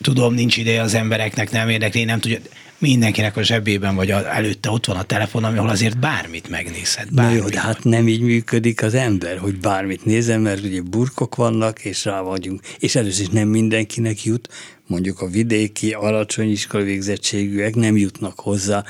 [0.00, 2.38] Tudom, nincs ideje az embereknek, nem érdekli, nem tudja,
[2.78, 7.14] mindenkinek a zsebében, vagy a, előtte ott van a telefon, ahol azért bármit megnézhet.
[7.14, 7.36] Bármit.
[7.36, 11.36] Na jó, de hát nem így működik az ember, hogy bármit nézem, mert ugye burkok
[11.36, 12.60] vannak, és rá vagyunk.
[12.78, 14.48] És először is nem mindenkinek jut,
[14.86, 18.84] mondjuk a vidéki, alacsony iskola végzettségűek nem jutnak hozzá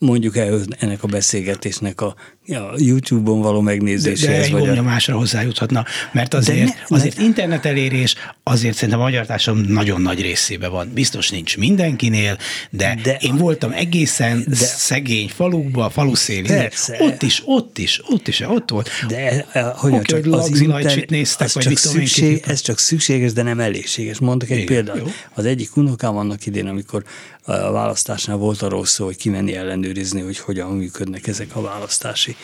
[0.00, 0.36] mondjuk
[0.78, 2.14] ennek a beszélgetésnek a
[2.54, 4.44] a YouTube-on való megnézéséhez.
[4.44, 4.82] De, de egy vagy a...
[4.82, 7.24] másra hozzájuthatna, mert azért, ne, azért ne.
[7.24, 10.90] internet elérés azért szerintem a magyar társadalom nagyon nagy részében van.
[10.94, 12.38] Biztos nincs mindenkinél,
[12.70, 18.40] de, de én voltam egészen de, szegény falukba, faluszélén, ott is, ott is, ott is,
[18.40, 18.90] ott volt.
[19.08, 23.32] De eh, hogy okay, csak az internet, néztek, az vagy csak szükség, ez csak szükséges,
[23.32, 24.18] de nem elégséges.
[24.18, 24.96] Mondok egy Igen, példát.
[24.96, 25.12] Jó.
[25.34, 27.04] Az egyik unokám annak idén, amikor
[27.44, 32.36] a választásnál volt arról szó, hogy kimenni ellenőrizni, hogy hogyan működnek ezek a választási eh,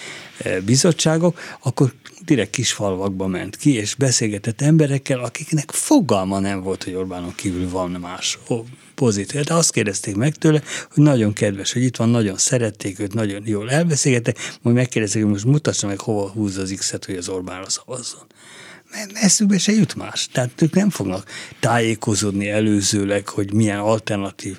[0.65, 1.93] bizottságok, akkor
[2.25, 7.71] direkt kis falvakba ment ki, és beszélgetett emberekkel, akiknek fogalma nem volt, hogy Orbánon kívül
[7.71, 8.39] van más
[8.95, 9.41] pozitív.
[9.41, 13.43] De azt kérdezték meg tőle, hogy nagyon kedves, hogy itt van, nagyon szerették őt, nagyon
[13.45, 17.71] jól elbeszélgettek, majd megkérdezték, hogy most mutassa meg, hova húzza az X-et, hogy az Orbánra
[17.71, 18.27] szavazzon
[19.15, 20.29] eszükbe se jut más.
[20.33, 21.29] Tehát ők nem fognak
[21.61, 24.59] tájékozódni előzőleg, hogy milyen alternatív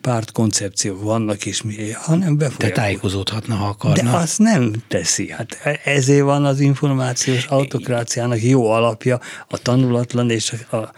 [0.00, 2.74] pártkoncepciók vannak, és mi, hanem befolyják.
[2.74, 4.02] De tájékozódhatna, ha akarna.
[4.02, 5.30] De azt nem teszi.
[5.30, 10.92] Hát ezért van az információs autokráciának jó alapja, a tanulatlan és a, a...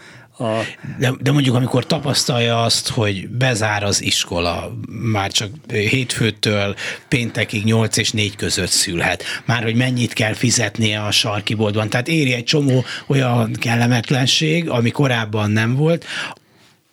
[0.99, 6.75] De, de mondjuk, amikor tapasztalja azt, hogy bezár az iskola, már csak hétfőtől
[7.07, 11.89] péntekig 8 és 4 között szülhet, már hogy mennyit kell fizetnie a sarki boltban.
[11.89, 16.05] Tehát éri egy csomó olyan kellemetlenség, ami korábban nem volt,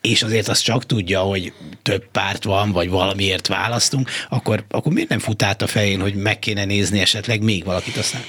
[0.00, 5.08] és azért azt csak tudja, hogy több párt van, vagy valamiért választunk, akkor, akkor miért
[5.08, 8.22] nem fut át a fején, hogy meg kéne nézni esetleg még valakit aztán?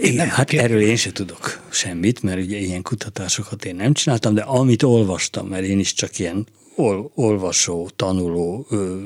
[0.00, 4.34] Én nem, hát erről én se tudok semmit, mert ugye ilyen kutatásokat én nem csináltam,
[4.34, 8.98] de amit olvastam, mert én is csak ilyen ol, olvasó, tanuló ö,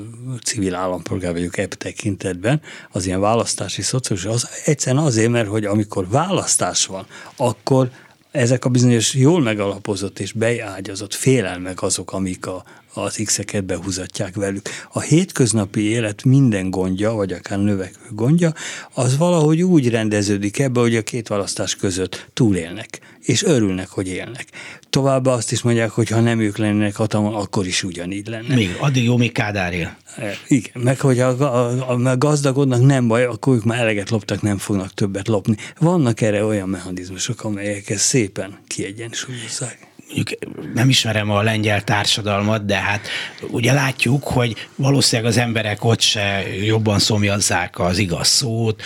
[0.43, 2.61] civil állampolgár vagyok ebb tekintetben,
[2.91, 7.89] az ilyen választási szociális, az egyszerűen azért, mert hogy amikor választás van, akkor
[8.31, 12.63] ezek a bizonyos jól megalapozott és beágyazott félelmek azok, amik a,
[12.93, 14.69] az X-eket behúzatják velük.
[14.91, 18.53] A hétköznapi élet minden gondja, vagy akár növekvő gondja,
[18.93, 24.45] az valahogy úgy rendeződik ebbe, hogy a két választás között túlélnek, és örülnek, hogy élnek.
[24.89, 28.55] Továbbá azt is mondják, hogy ha nem ők lennének hatalmon, akkor is ugyanígy lenne.
[28.55, 29.97] Még, addig jó, még Kádár él.
[30.17, 34.09] E, igen, meg hogy a, a, a, a gazdagodnak nem baj, akkor ők már eleget
[34.09, 35.55] loptak, nem fognak többet lopni.
[35.79, 40.39] Vannak erre olyan mechanizmusok, amelyek ezt szépen kiegyensúlyozzák mondjuk
[40.73, 43.07] nem ismerem a lengyel társadalmat, de hát
[43.49, 48.81] ugye látjuk, hogy valószínűleg az emberek ott se jobban szomjazzák az igaz szót,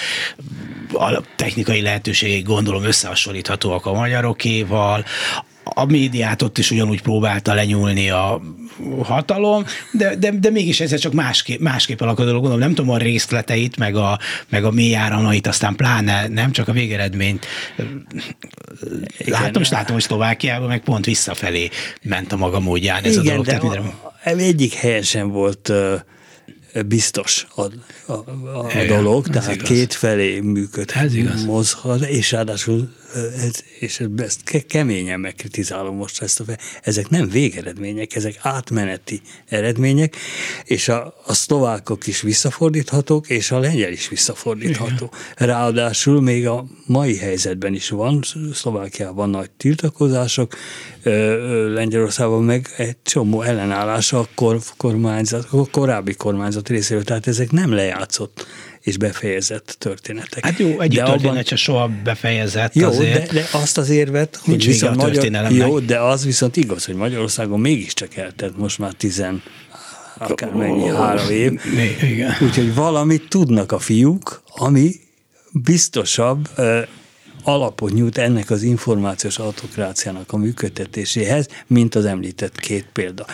[0.93, 5.05] a technikai lehetőségek gondolom összehasonlíthatóak a magyarokéval,
[5.73, 8.41] a médiát ott is ugyanúgy próbálta lenyúlni a
[9.03, 12.41] hatalom, de, de, de mégis ez csak másképp, másképp alakul a dolog.
[12.41, 14.19] Gondolom, nem tudom a részleteit, meg a,
[14.49, 17.45] meg a mély áramait, aztán pláne nem csak a végeredményt.
[19.17, 19.41] Igen.
[19.41, 21.69] Látom, és látom, hogy Szlovákiában meg pont visszafelé
[22.01, 23.45] ment a maga módján ez Igen, a dolog.
[23.45, 23.93] De Tehát
[24.23, 25.99] a, egyik helyesen volt uh,
[26.85, 31.11] biztos a, a, a Igen, dolog, tehát két felé működhet,
[31.45, 36.43] mozhat, és ráadásul ez, és ezt keményen megkritizálom most ezt a
[36.81, 40.15] ezek nem végeredmények, ezek átmeneti eredmények,
[40.63, 45.11] és a, a szlovákok is visszafordíthatók, és a lengyel is visszafordítható.
[45.35, 45.47] Igen.
[45.49, 48.21] Ráadásul még a mai helyzetben is van,
[48.53, 50.55] Szlovákiában nagy tiltakozások,
[51.73, 57.71] Lengyelországban meg egy csomó ellenállás a kor, kormányzat, a korábbi kormányzat részéről, tehát ezek nem
[57.71, 58.45] lejátszott
[58.83, 60.45] és befejezett történetek.
[60.45, 63.27] Hát jó, egyik de történet abban, se soha befejezett jó, azért.
[63.27, 67.59] De, de azt az érvet, hogy viszont Magyar, jó, de az viszont igaz, hogy Magyarországon
[67.59, 69.43] mégiscsak eltett most már tizen
[70.17, 71.59] akármennyi, három év.
[72.01, 72.35] Igen.
[72.41, 74.91] Úgyhogy valamit tudnak a fiúk, ami
[75.51, 76.49] biztosabb,
[77.43, 83.25] alapot nyújt ennek az információs autokráciának a működtetéséhez, mint az említett két példa.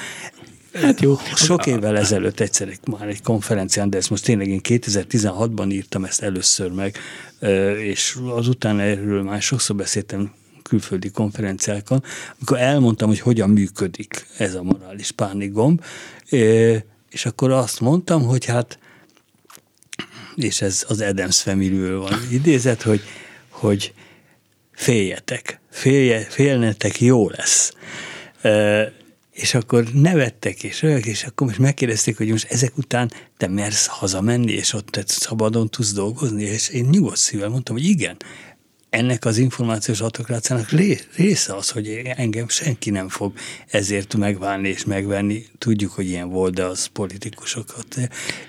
[0.82, 1.16] Hát jó.
[1.36, 6.22] Sok évvel ezelőtt egyszer már egy konferencián, de ezt most tényleg én 2016-ban írtam ezt
[6.22, 6.98] először meg,
[7.78, 12.04] és azután erről már sokszor beszéltem külföldi konferenciákon,
[12.36, 15.84] amikor elmondtam, hogy hogyan működik ez a morális pánikgomb,
[17.10, 18.80] és akkor azt mondtam, hogy hát,
[20.36, 23.02] és ez az Adams family van idézet, hogy,
[23.50, 23.94] hogy
[24.72, 27.74] féljetek, félje, félnetek, jó lesz
[29.40, 33.86] és akkor nevettek, és olyan, és akkor most megkérdezték, hogy most ezek után te mersz
[33.86, 38.18] hazamenni, és ott te szabadon tudsz dolgozni, és én nyugodt szívvel mondtam, hogy igen,
[38.90, 40.70] ennek az információs autokráciának
[41.16, 43.34] része az, hogy engem senki nem fog
[43.68, 45.46] ezért megválni és megvenni.
[45.58, 47.98] Tudjuk, hogy ilyen volt, de az politikusokat.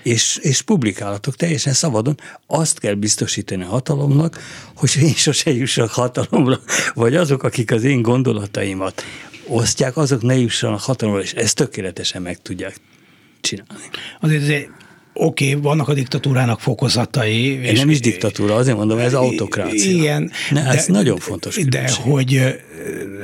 [0.03, 2.21] És, és publikálatok teljesen szabadon.
[2.47, 4.39] Azt kell biztosítani a hatalomnak,
[4.77, 6.61] hogy én sose jussak hatalomra,
[6.95, 9.03] vagy azok, akik az én gondolataimat
[9.51, 12.77] osztják, azok ne jussanak hatalomra, és ezt tökéletesen meg tudják
[13.41, 13.91] csinálni.
[14.21, 14.69] Azért, azért
[15.21, 17.59] oké, okay, vannak a diktatúrának fokozatai.
[17.63, 19.91] És nem is diktatúra, azért mondom, ez autokrácia.
[19.91, 20.31] Igen.
[20.51, 22.05] Ne, ez de, nagyon fontos különbség.
[22.05, 22.61] De hogy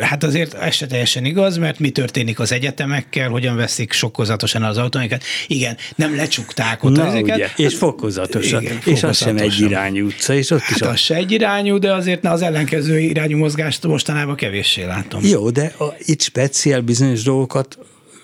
[0.01, 4.78] hát azért ez se teljesen igaz, mert mi történik az egyetemekkel, hogyan veszik sokkozatosan az
[4.78, 5.22] autóinkat.
[5.47, 7.36] Igen, nem lecsukták ott Na, ezeket.
[7.36, 8.62] Ugye, és fokozatosan.
[8.62, 10.34] Igen, és az sem egy irányú utca.
[10.34, 10.97] És ott hát is az a...
[10.97, 15.24] se egy irányú, de azért az ellenkező irányú mozgást mostanában kevéssé látom.
[15.24, 17.78] Jó, de a, itt speciál bizonyos dolgokat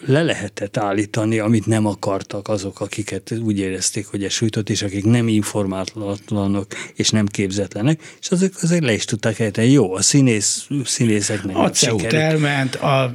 [0.07, 5.05] le lehetett állítani, amit nem akartak azok, akiket úgy érezték, hogy ez sújtott, és akik
[5.05, 9.71] nem informátlanok és nem képzetlenek, és azok azért le is tudták helyetni.
[9.71, 13.13] Jó, a színész, színészeknek A CEUT elment, a,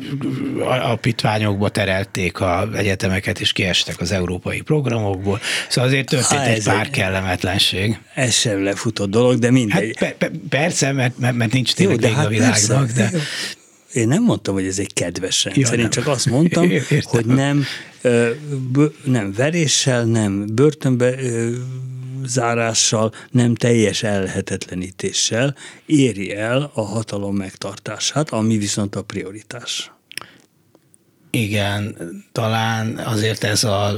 [0.60, 6.48] a, a pitványokba terelték a egyetemeket, és kiestek az európai programokból, szóval azért történt Há,
[6.48, 8.00] egy pár egy, kellemetlenség.
[8.14, 9.96] Ez sem lefutott dolog, de mindegy.
[10.00, 13.10] Hát pe, pe, persze, mert, mert, mert nincs tényleg Jó, de hát a világnak, persze,
[13.12, 13.20] de...
[13.94, 17.00] Én nem mondtam, hogy ez egy kedves rendszer, ja, én csak azt mondtam, Értem.
[17.04, 17.64] hogy nem,
[19.04, 21.16] nem veréssel, nem börtönbe
[22.26, 29.92] zárással, nem teljes elhetetlenítéssel éri el a hatalom megtartását, ami viszont a prioritás.
[31.30, 31.96] Igen,
[32.32, 33.96] talán azért ez az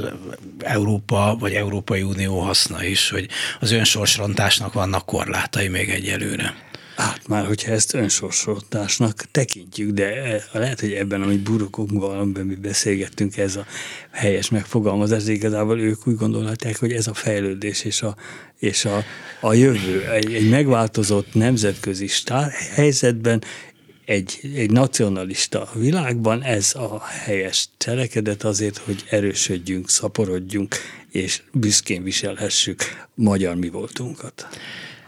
[0.58, 3.28] Európa vagy Európai Unió haszna is, hogy
[3.60, 6.54] az önsorsrontásnak vannak korlátai még egyelőre.
[7.00, 13.36] Hát már, hogyha ezt önsorsoltásnak tekintjük, de lehet, hogy ebben, amit burokokban, amiben mi beszélgettünk,
[13.36, 13.66] ez a
[14.10, 18.16] helyes megfogalmazás, de igazából ők úgy gondolhatják, hogy ez a fejlődés és a,
[18.58, 19.04] és a,
[19.40, 20.08] a jövő.
[20.10, 23.42] Egy, egy megváltozott nemzetközi stár, helyzetben
[24.04, 30.74] egy, egy nacionalista világban ez a helyes cselekedet azért, hogy erősödjünk, szaporodjunk,
[31.10, 32.82] és büszkén viselhessük
[33.14, 34.48] magyar mi voltunkat.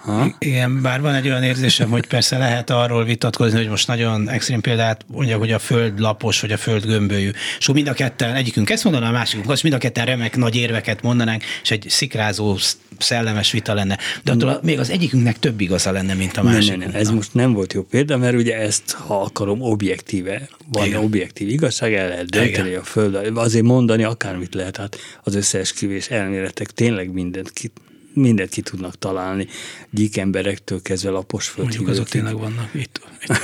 [0.03, 0.35] Ha?
[0.39, 4.61] Igen, bár van egy olyan érzésem, hogy persze lehet arról vitatkozni, hogy most nagyon extrém
[4.61, 7.31] példát mondja, hogy a föld lapos, vagy a föld gömbölyű.
[7.59, 10.57] És mind a ketten, egyikünk ezt mondaná, a másikunk azt, mind a ketten remek nagy
[10.57, 12.57] érveket mondanánk, és egy szikrázó,
[12.99, 13.99] szellemes vita lenne.
[14.25, 16.71] De attól még az egyikünknek több igaza lenne, mint a másik.
[16.71, 20.49] Nem, nem, nem, ez most nem volt jó példa, mert ugye ezt, ha akarom, objektíve,
[20.73, 21.03] van Igen.
[21.03, 22.81] objektív igazság, el lehet dönteni Igen.
[22.81, 23.37] a föld.
[23.37, 27.73] Azért mondani akármit lehet, hát az összeesküvés elméletek tényleg mindent ki
[28.15, 29.47] mindent ki tudnak találni,
[29.91, 33.01] gyík emberektől kezdve lapos Mondjuk azok tényleg vannak itt.
[33.23, 33.41] itt.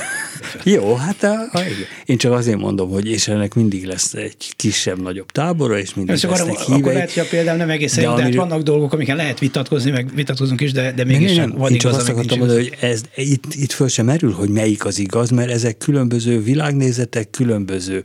[0.73, 1.61] Jó, hát a, a,
[2.05, 6.31] én csak azért mondom, hogy és ennek mindig lesz egy kisebb-nagyobb tábora, és mindig Csak
[6.31, 6.79] lesznek arra, hívei.
[6.79, 9.91] akkor lehet, hogy a például nem egészen jó, de hát vannak dolgok, amiken lehet vitatkozni,
[9.91, 11.57] meg vitatkozunk is, de, de mégis nem, nem.
[11.57, 14.31] van Én csak igaz, azt amik akartam mondani, hogy ez, itt, itt föl sem merül,
[14.31, 18.03] hogy melyik az igaz, mert ezek különböző világnézetek, különböző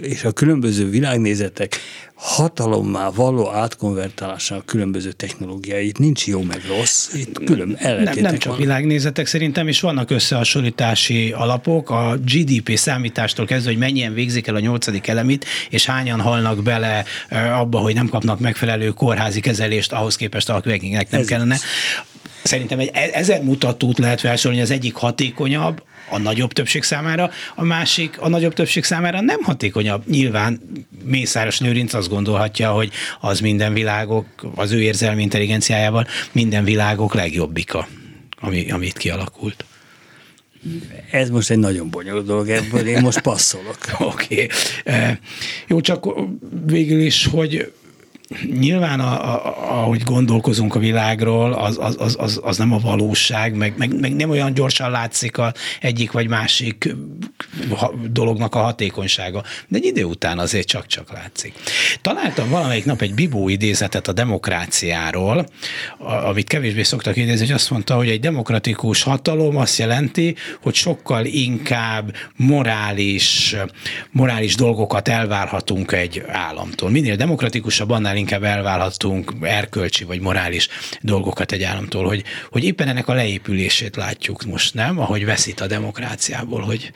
[0.00, 1.76] és a különböző világnézetek
[2.24, 8.44] hatalommá való átkonvertálásának különböző technológiáit nincs jó meg rossz, itt külön nem, ellentétek nem csak
[8.44, 8.58] vannak.
[8.58, 14.60] világnézetek szerintem, és vannak összehasonlítási alapok, a GDP számítástól kezdve, hogy mennyien végzik el a
[14.60, 20.48] nyolcadik elemit, és hányan halnak bele abba, hogy nem kapnak megfelelő kórházi kezelést ahhoz képest,
[20.48, 21.56] akiknek nem Ez kellene.
[22.42, 25.82] Szerintem egy e- ezer mutatót lehet felsorolni, az egyik hatékonyabb,
[26.14, 30.02] a nagyobb többség számára, a másik a nagyobb többség számára nem hatékonyabb.
[30.08, 30.60] Nyilván
[31.04, 32.90] Mészáros Lőrinc azt gondolhatja, hogy
[33.20, 37.88] az minden világok, az ő érzelmi intelligenciájával minden világok legjobbika,
[38.40, 39.64] ami, amit kialakult.
[41.10, 43.78] Ez most egy nagyon bonyolult dolog, ebből én most passzolok.
[43.98, 44.48] Oké.
[44.84, 45.16] Okay.
[45.66, 46.06] Jó, csak
[46.66, 47.72] végül is, hogy
[48.58, 53.74] nyilván, a, a, ahogy gondolkozunk a világról, az, az, az, az, nem a valóság, meg,
[53.76, 56.94] meg, meg nem olyan gyorsan látszik a egyik vagy másik
[58.10, 61.54] dolognak a hatékonysága, de egy idő után azért csak-csak látszik.
[62.00, 65.46] Találtam valamelyik nap egy Bibó idézetet a demokráciáról,
[65.98, 71.24] amit kevésbé szoktak idézni, hogy azt mondta, hogy egy demokratikus hatalom azt jelenti, hogy sokkal
[71.24, 73.56] inkább morális,
[74.10, 76.90] morális dolgokat elvárhatunk egy államtól.
[76.90, 80.68] Minél demokratikusabb, annál inkább elvárhatunk erkölcsi vagy morális
[81.00, 84.98] dolgokat egy államtól, hogy, hogy éppen ennek a leépülését látjuk most, nem?
[84.98, 86.92] Ahogy veszít a demokráciából, hogy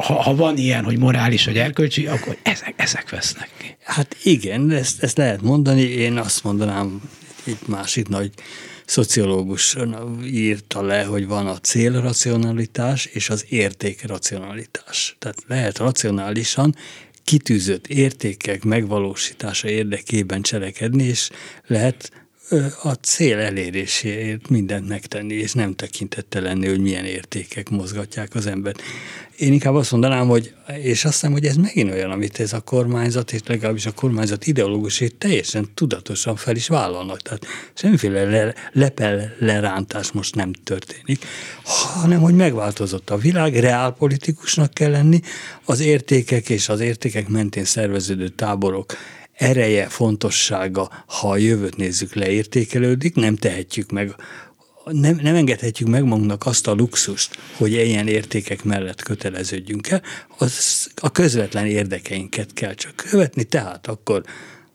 [0.00, 3.48] ha, ha van ilyen, hogy morális vagy erkölcsi, akkor ezek, ezek vesznek.
[3.82, 5.80] Hát igen, ezt, ezt lehet mondani.
[5.80, 7.02] Én azt mondanám,
[7.44, 8.30] egy másik nagy
[8.84, 9.76] szociológus
[10.24, 15.16] írta le, hogy van a célracionalitás és az értékracionalitás.
[15.18, 16.74] Tehát lehet racionálisan
[17.26, 21.30] kitűzött értékek megvalósítása érdekében cselekedni, és
[21.66, 22.25] lehet
[22.82, 28.82] a cél eléréséért mindent megtenni, és nem tekintette lenni, hogy milyen értékek mozgatják az embert.
[29.36, 32.60] Én inkább azt mondanám, hogy, és azt hiszem, hogy ez megint olyan, amit ez a
[32.60, 37.22] kormányzat, és legalábbis a kormányzat ideológusét teljesen tudatosan fel is vállalnak.
[37.22, 41.24] Tehát semmiféle le, lepel lerántás most nem történik,
[42.00, 45.20] hanem hogy megváltozott a világ, reálpolitikusnak kell lenni,
[45.64, 48.96] az értékek és az értékek mentén szerveződő táborok
[49.36, 54.14] ereje, fontossága, ha a jövőt nézzük, leértékelődik, nem tehetjük meg,
[54.84, 60.02] nem, nem engedhetjük meg magunknak azt a luxust, hogy ilyen értékek mellett köteleződjünk el,
[60.38, 64.22] az a közvetlen érdekeinket kell csak követni, tehát akkor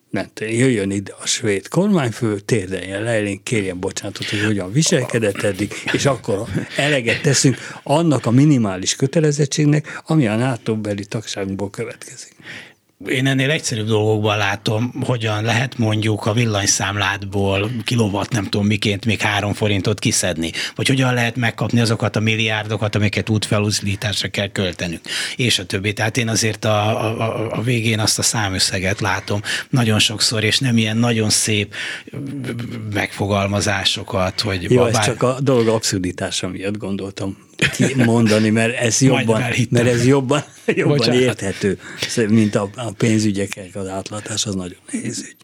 [0.09, 5.73] nem jöjjön ide a svéd kormányfő, térdeljen le, elénk kérjen bocsánatot, hogy hogyan viselkedett eddig,
[5.93, 6.47] és akkor
[6.77, 12.35] eleget teszünk annak a minimális kötelezettségnek, ami a NATO beli tagságunkból következik
[13.07, 19.21] én ennél egyszerűbb dolgokban látom, hogyan lehet mondjuk a villanyszámládból kilowatt nem tudom miként még
[19.21, 25.01] három forintot kiszedni, vagy hogyan lehet megkapni azokat a milliárdokat, amiket útfelúzításra kell költenünk,
[25.35, 25.93] és a többi.
[25.93, 30.77] Tehát én azért a, a, a végén azt a számösszeget látom nagyon sokszor, és nem
[30.77, 31.73] ilyen nagyon szép
[32.93, 34.99] megfogalmazásokat, hogy Jó, babár...
[34.99, 37.37] ez csak a dolog abszurditása miatt gondoltam
[37.95, 41.21] mondani, mert ez jobban, mert ez jobban, jobban Bocsánat.
[41.21, 41.79] érthető,
[42.27, 45.35] mint a, a pénzügyeknek az átlátás, az nagyon nehéz ügy.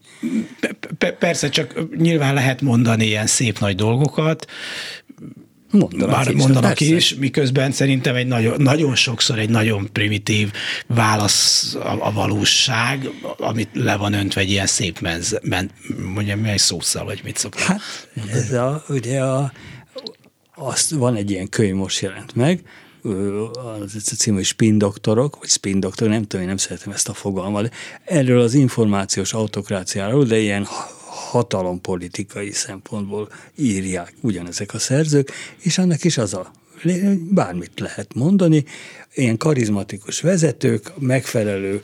[1.20, 4.48] Persze, csak nyilván lehet mondani ilyen szép nagy dolgokat,
[5.72, 6.96] Mondanak Bár is, mondanak persze.
[6.96, 10.52] is, miközben szerintem egy nagyon, nagyon sokszor egy nagyon primitív
[10.88, 15.72] válasz a, a valóság, amit le van öntve egy ilyen szép menz, men,
[16.14, 17.64] mondjam, egy szószal, vagy mit szoktak.
[17.64, 17.82] Hát
[18.32, 19.52] ez a, ugye a,
[20.58, 22.62] azt van egy ilyen könyv most jelent meg,
[23.54, 27.10] az a cím, hogy spin doktorok, vagy spin doktor, nem tudom, én nem szeretem ezt
[27.10, 30.66] a fogalmat, erről az információs autokráciáról, de ilyen
[31.06, 36.52] hatalompolitikai szempontból írják ugyanezek a szerzők, és annak is az a
[37.30, 38.66] bármit lehet mondani,
[39.14, 41.82] ilyen karizmatikus vezetők, megfelelő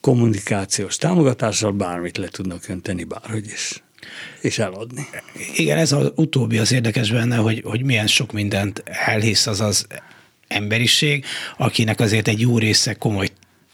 [0.00, 3.82] kommunikációs támogatással bármit le tudnak önteni bárhogy is
[4.40, 5.06] és eladni.
[5.56, 9.86] Igen, ez az utóbbi az érdekes benne, hogy, hogy milyen sok mindent elhisz az az
[10.48, 11.24] emberiség,
[11.56, 13.28] akinek azért egy jó része komoly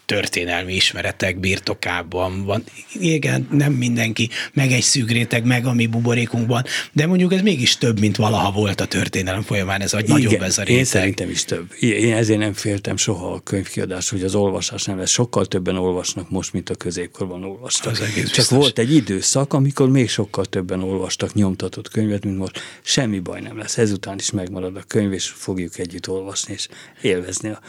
[0.09, 2.63] történelmi ismeretek birtokában van.
[2.99, 7.77] Igen, nem mindenki, meg egy szűk réteg, meg a mi buborékunkban, de mondjuk ez mégis
[7.77, 10.77] több, mint valaha volt a történelem folyamán, ez a Igen, nagyobb ez a réteg.
[10.77, 11.73] Én szerintem is több.
[11.79, 15.09] Én ezért nem féltem soha a könyvkiadás, hogy az olvasás nem lesz.
[15.09, 17.91] Sokkal többen olvasnak most, mint a középkorban olvastak.
[17.91, 18.47] Az Csak biztos.
[18.47, 22.59] volt egy időszak, amikor még sokkal többen olvastak nyomtatott könyvet, mint most.
[22.81, 23.77] Semmi baj nem lesz.
[23.77, 26.67] Ezután is megmarad a könyv, és fogjuk együtt olvasni, és
[27.01, 27.59] élvezni a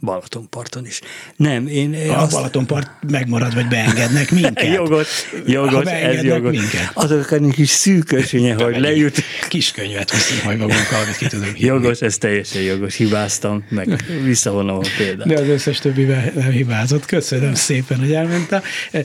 [0.00, 1.00] Balatonparton is.
[1.36, 1.94] Nem, én...
[2.10, 2.32] A azt...
[2.32, 4.74] Balatonpart megmarad, vagy beengednek minket.
[4.74, 5.06] jogot,
[5.46, 6.50] jogot, ez jogot.
[6.50, 6.90] Minket.
[6.92, 9.22] Azok a kis szűkösénye, hogy lejut.
[9.48, 11.66] Kis könyvet viszünk majd magunkkal, amit ki tudunk hívni.
[11.66, 12.96] Jogos, ez teljesen jogos.
[12.96, 15.26] Hibáztam, meg visszavonom a példát.
[15.26, 17.04] De az összes többi nem hibázott.
[17.04, 18.62] Köszönöm szépen, hogy elmondta.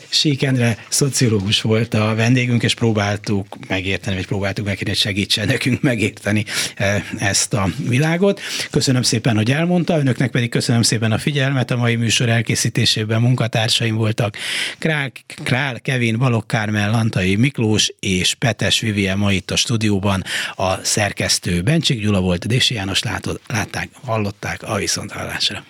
[0.10, 5.82] Sík Endre szociológus volt a vendégünk, és próbáltuk megérteni, vagy próbáltuk megkérni, hogy segítsen nekünk
[5.82, 6.46] megérteni
[6.76, 8.42] eh, ezt a világot.
[8.72, 11.72] Köszönöm szépen, hogy elmondta, önöknek pedig köszönöm szépen a figyelmet.
[11.72, 14.38] A mai műsor elkészítésében munkatársaim voltak
[14.78, 15.12] Král,
[15.44, 20.24] Král Kevin, Balok Kármel, Lantai Miklós és Petes Vivien ma itt a stúdióban.
[20.56, 25.64] A szerkesztő Bencsik Gyula volt, Dési János látod, látták, hallották a viszonthallásra.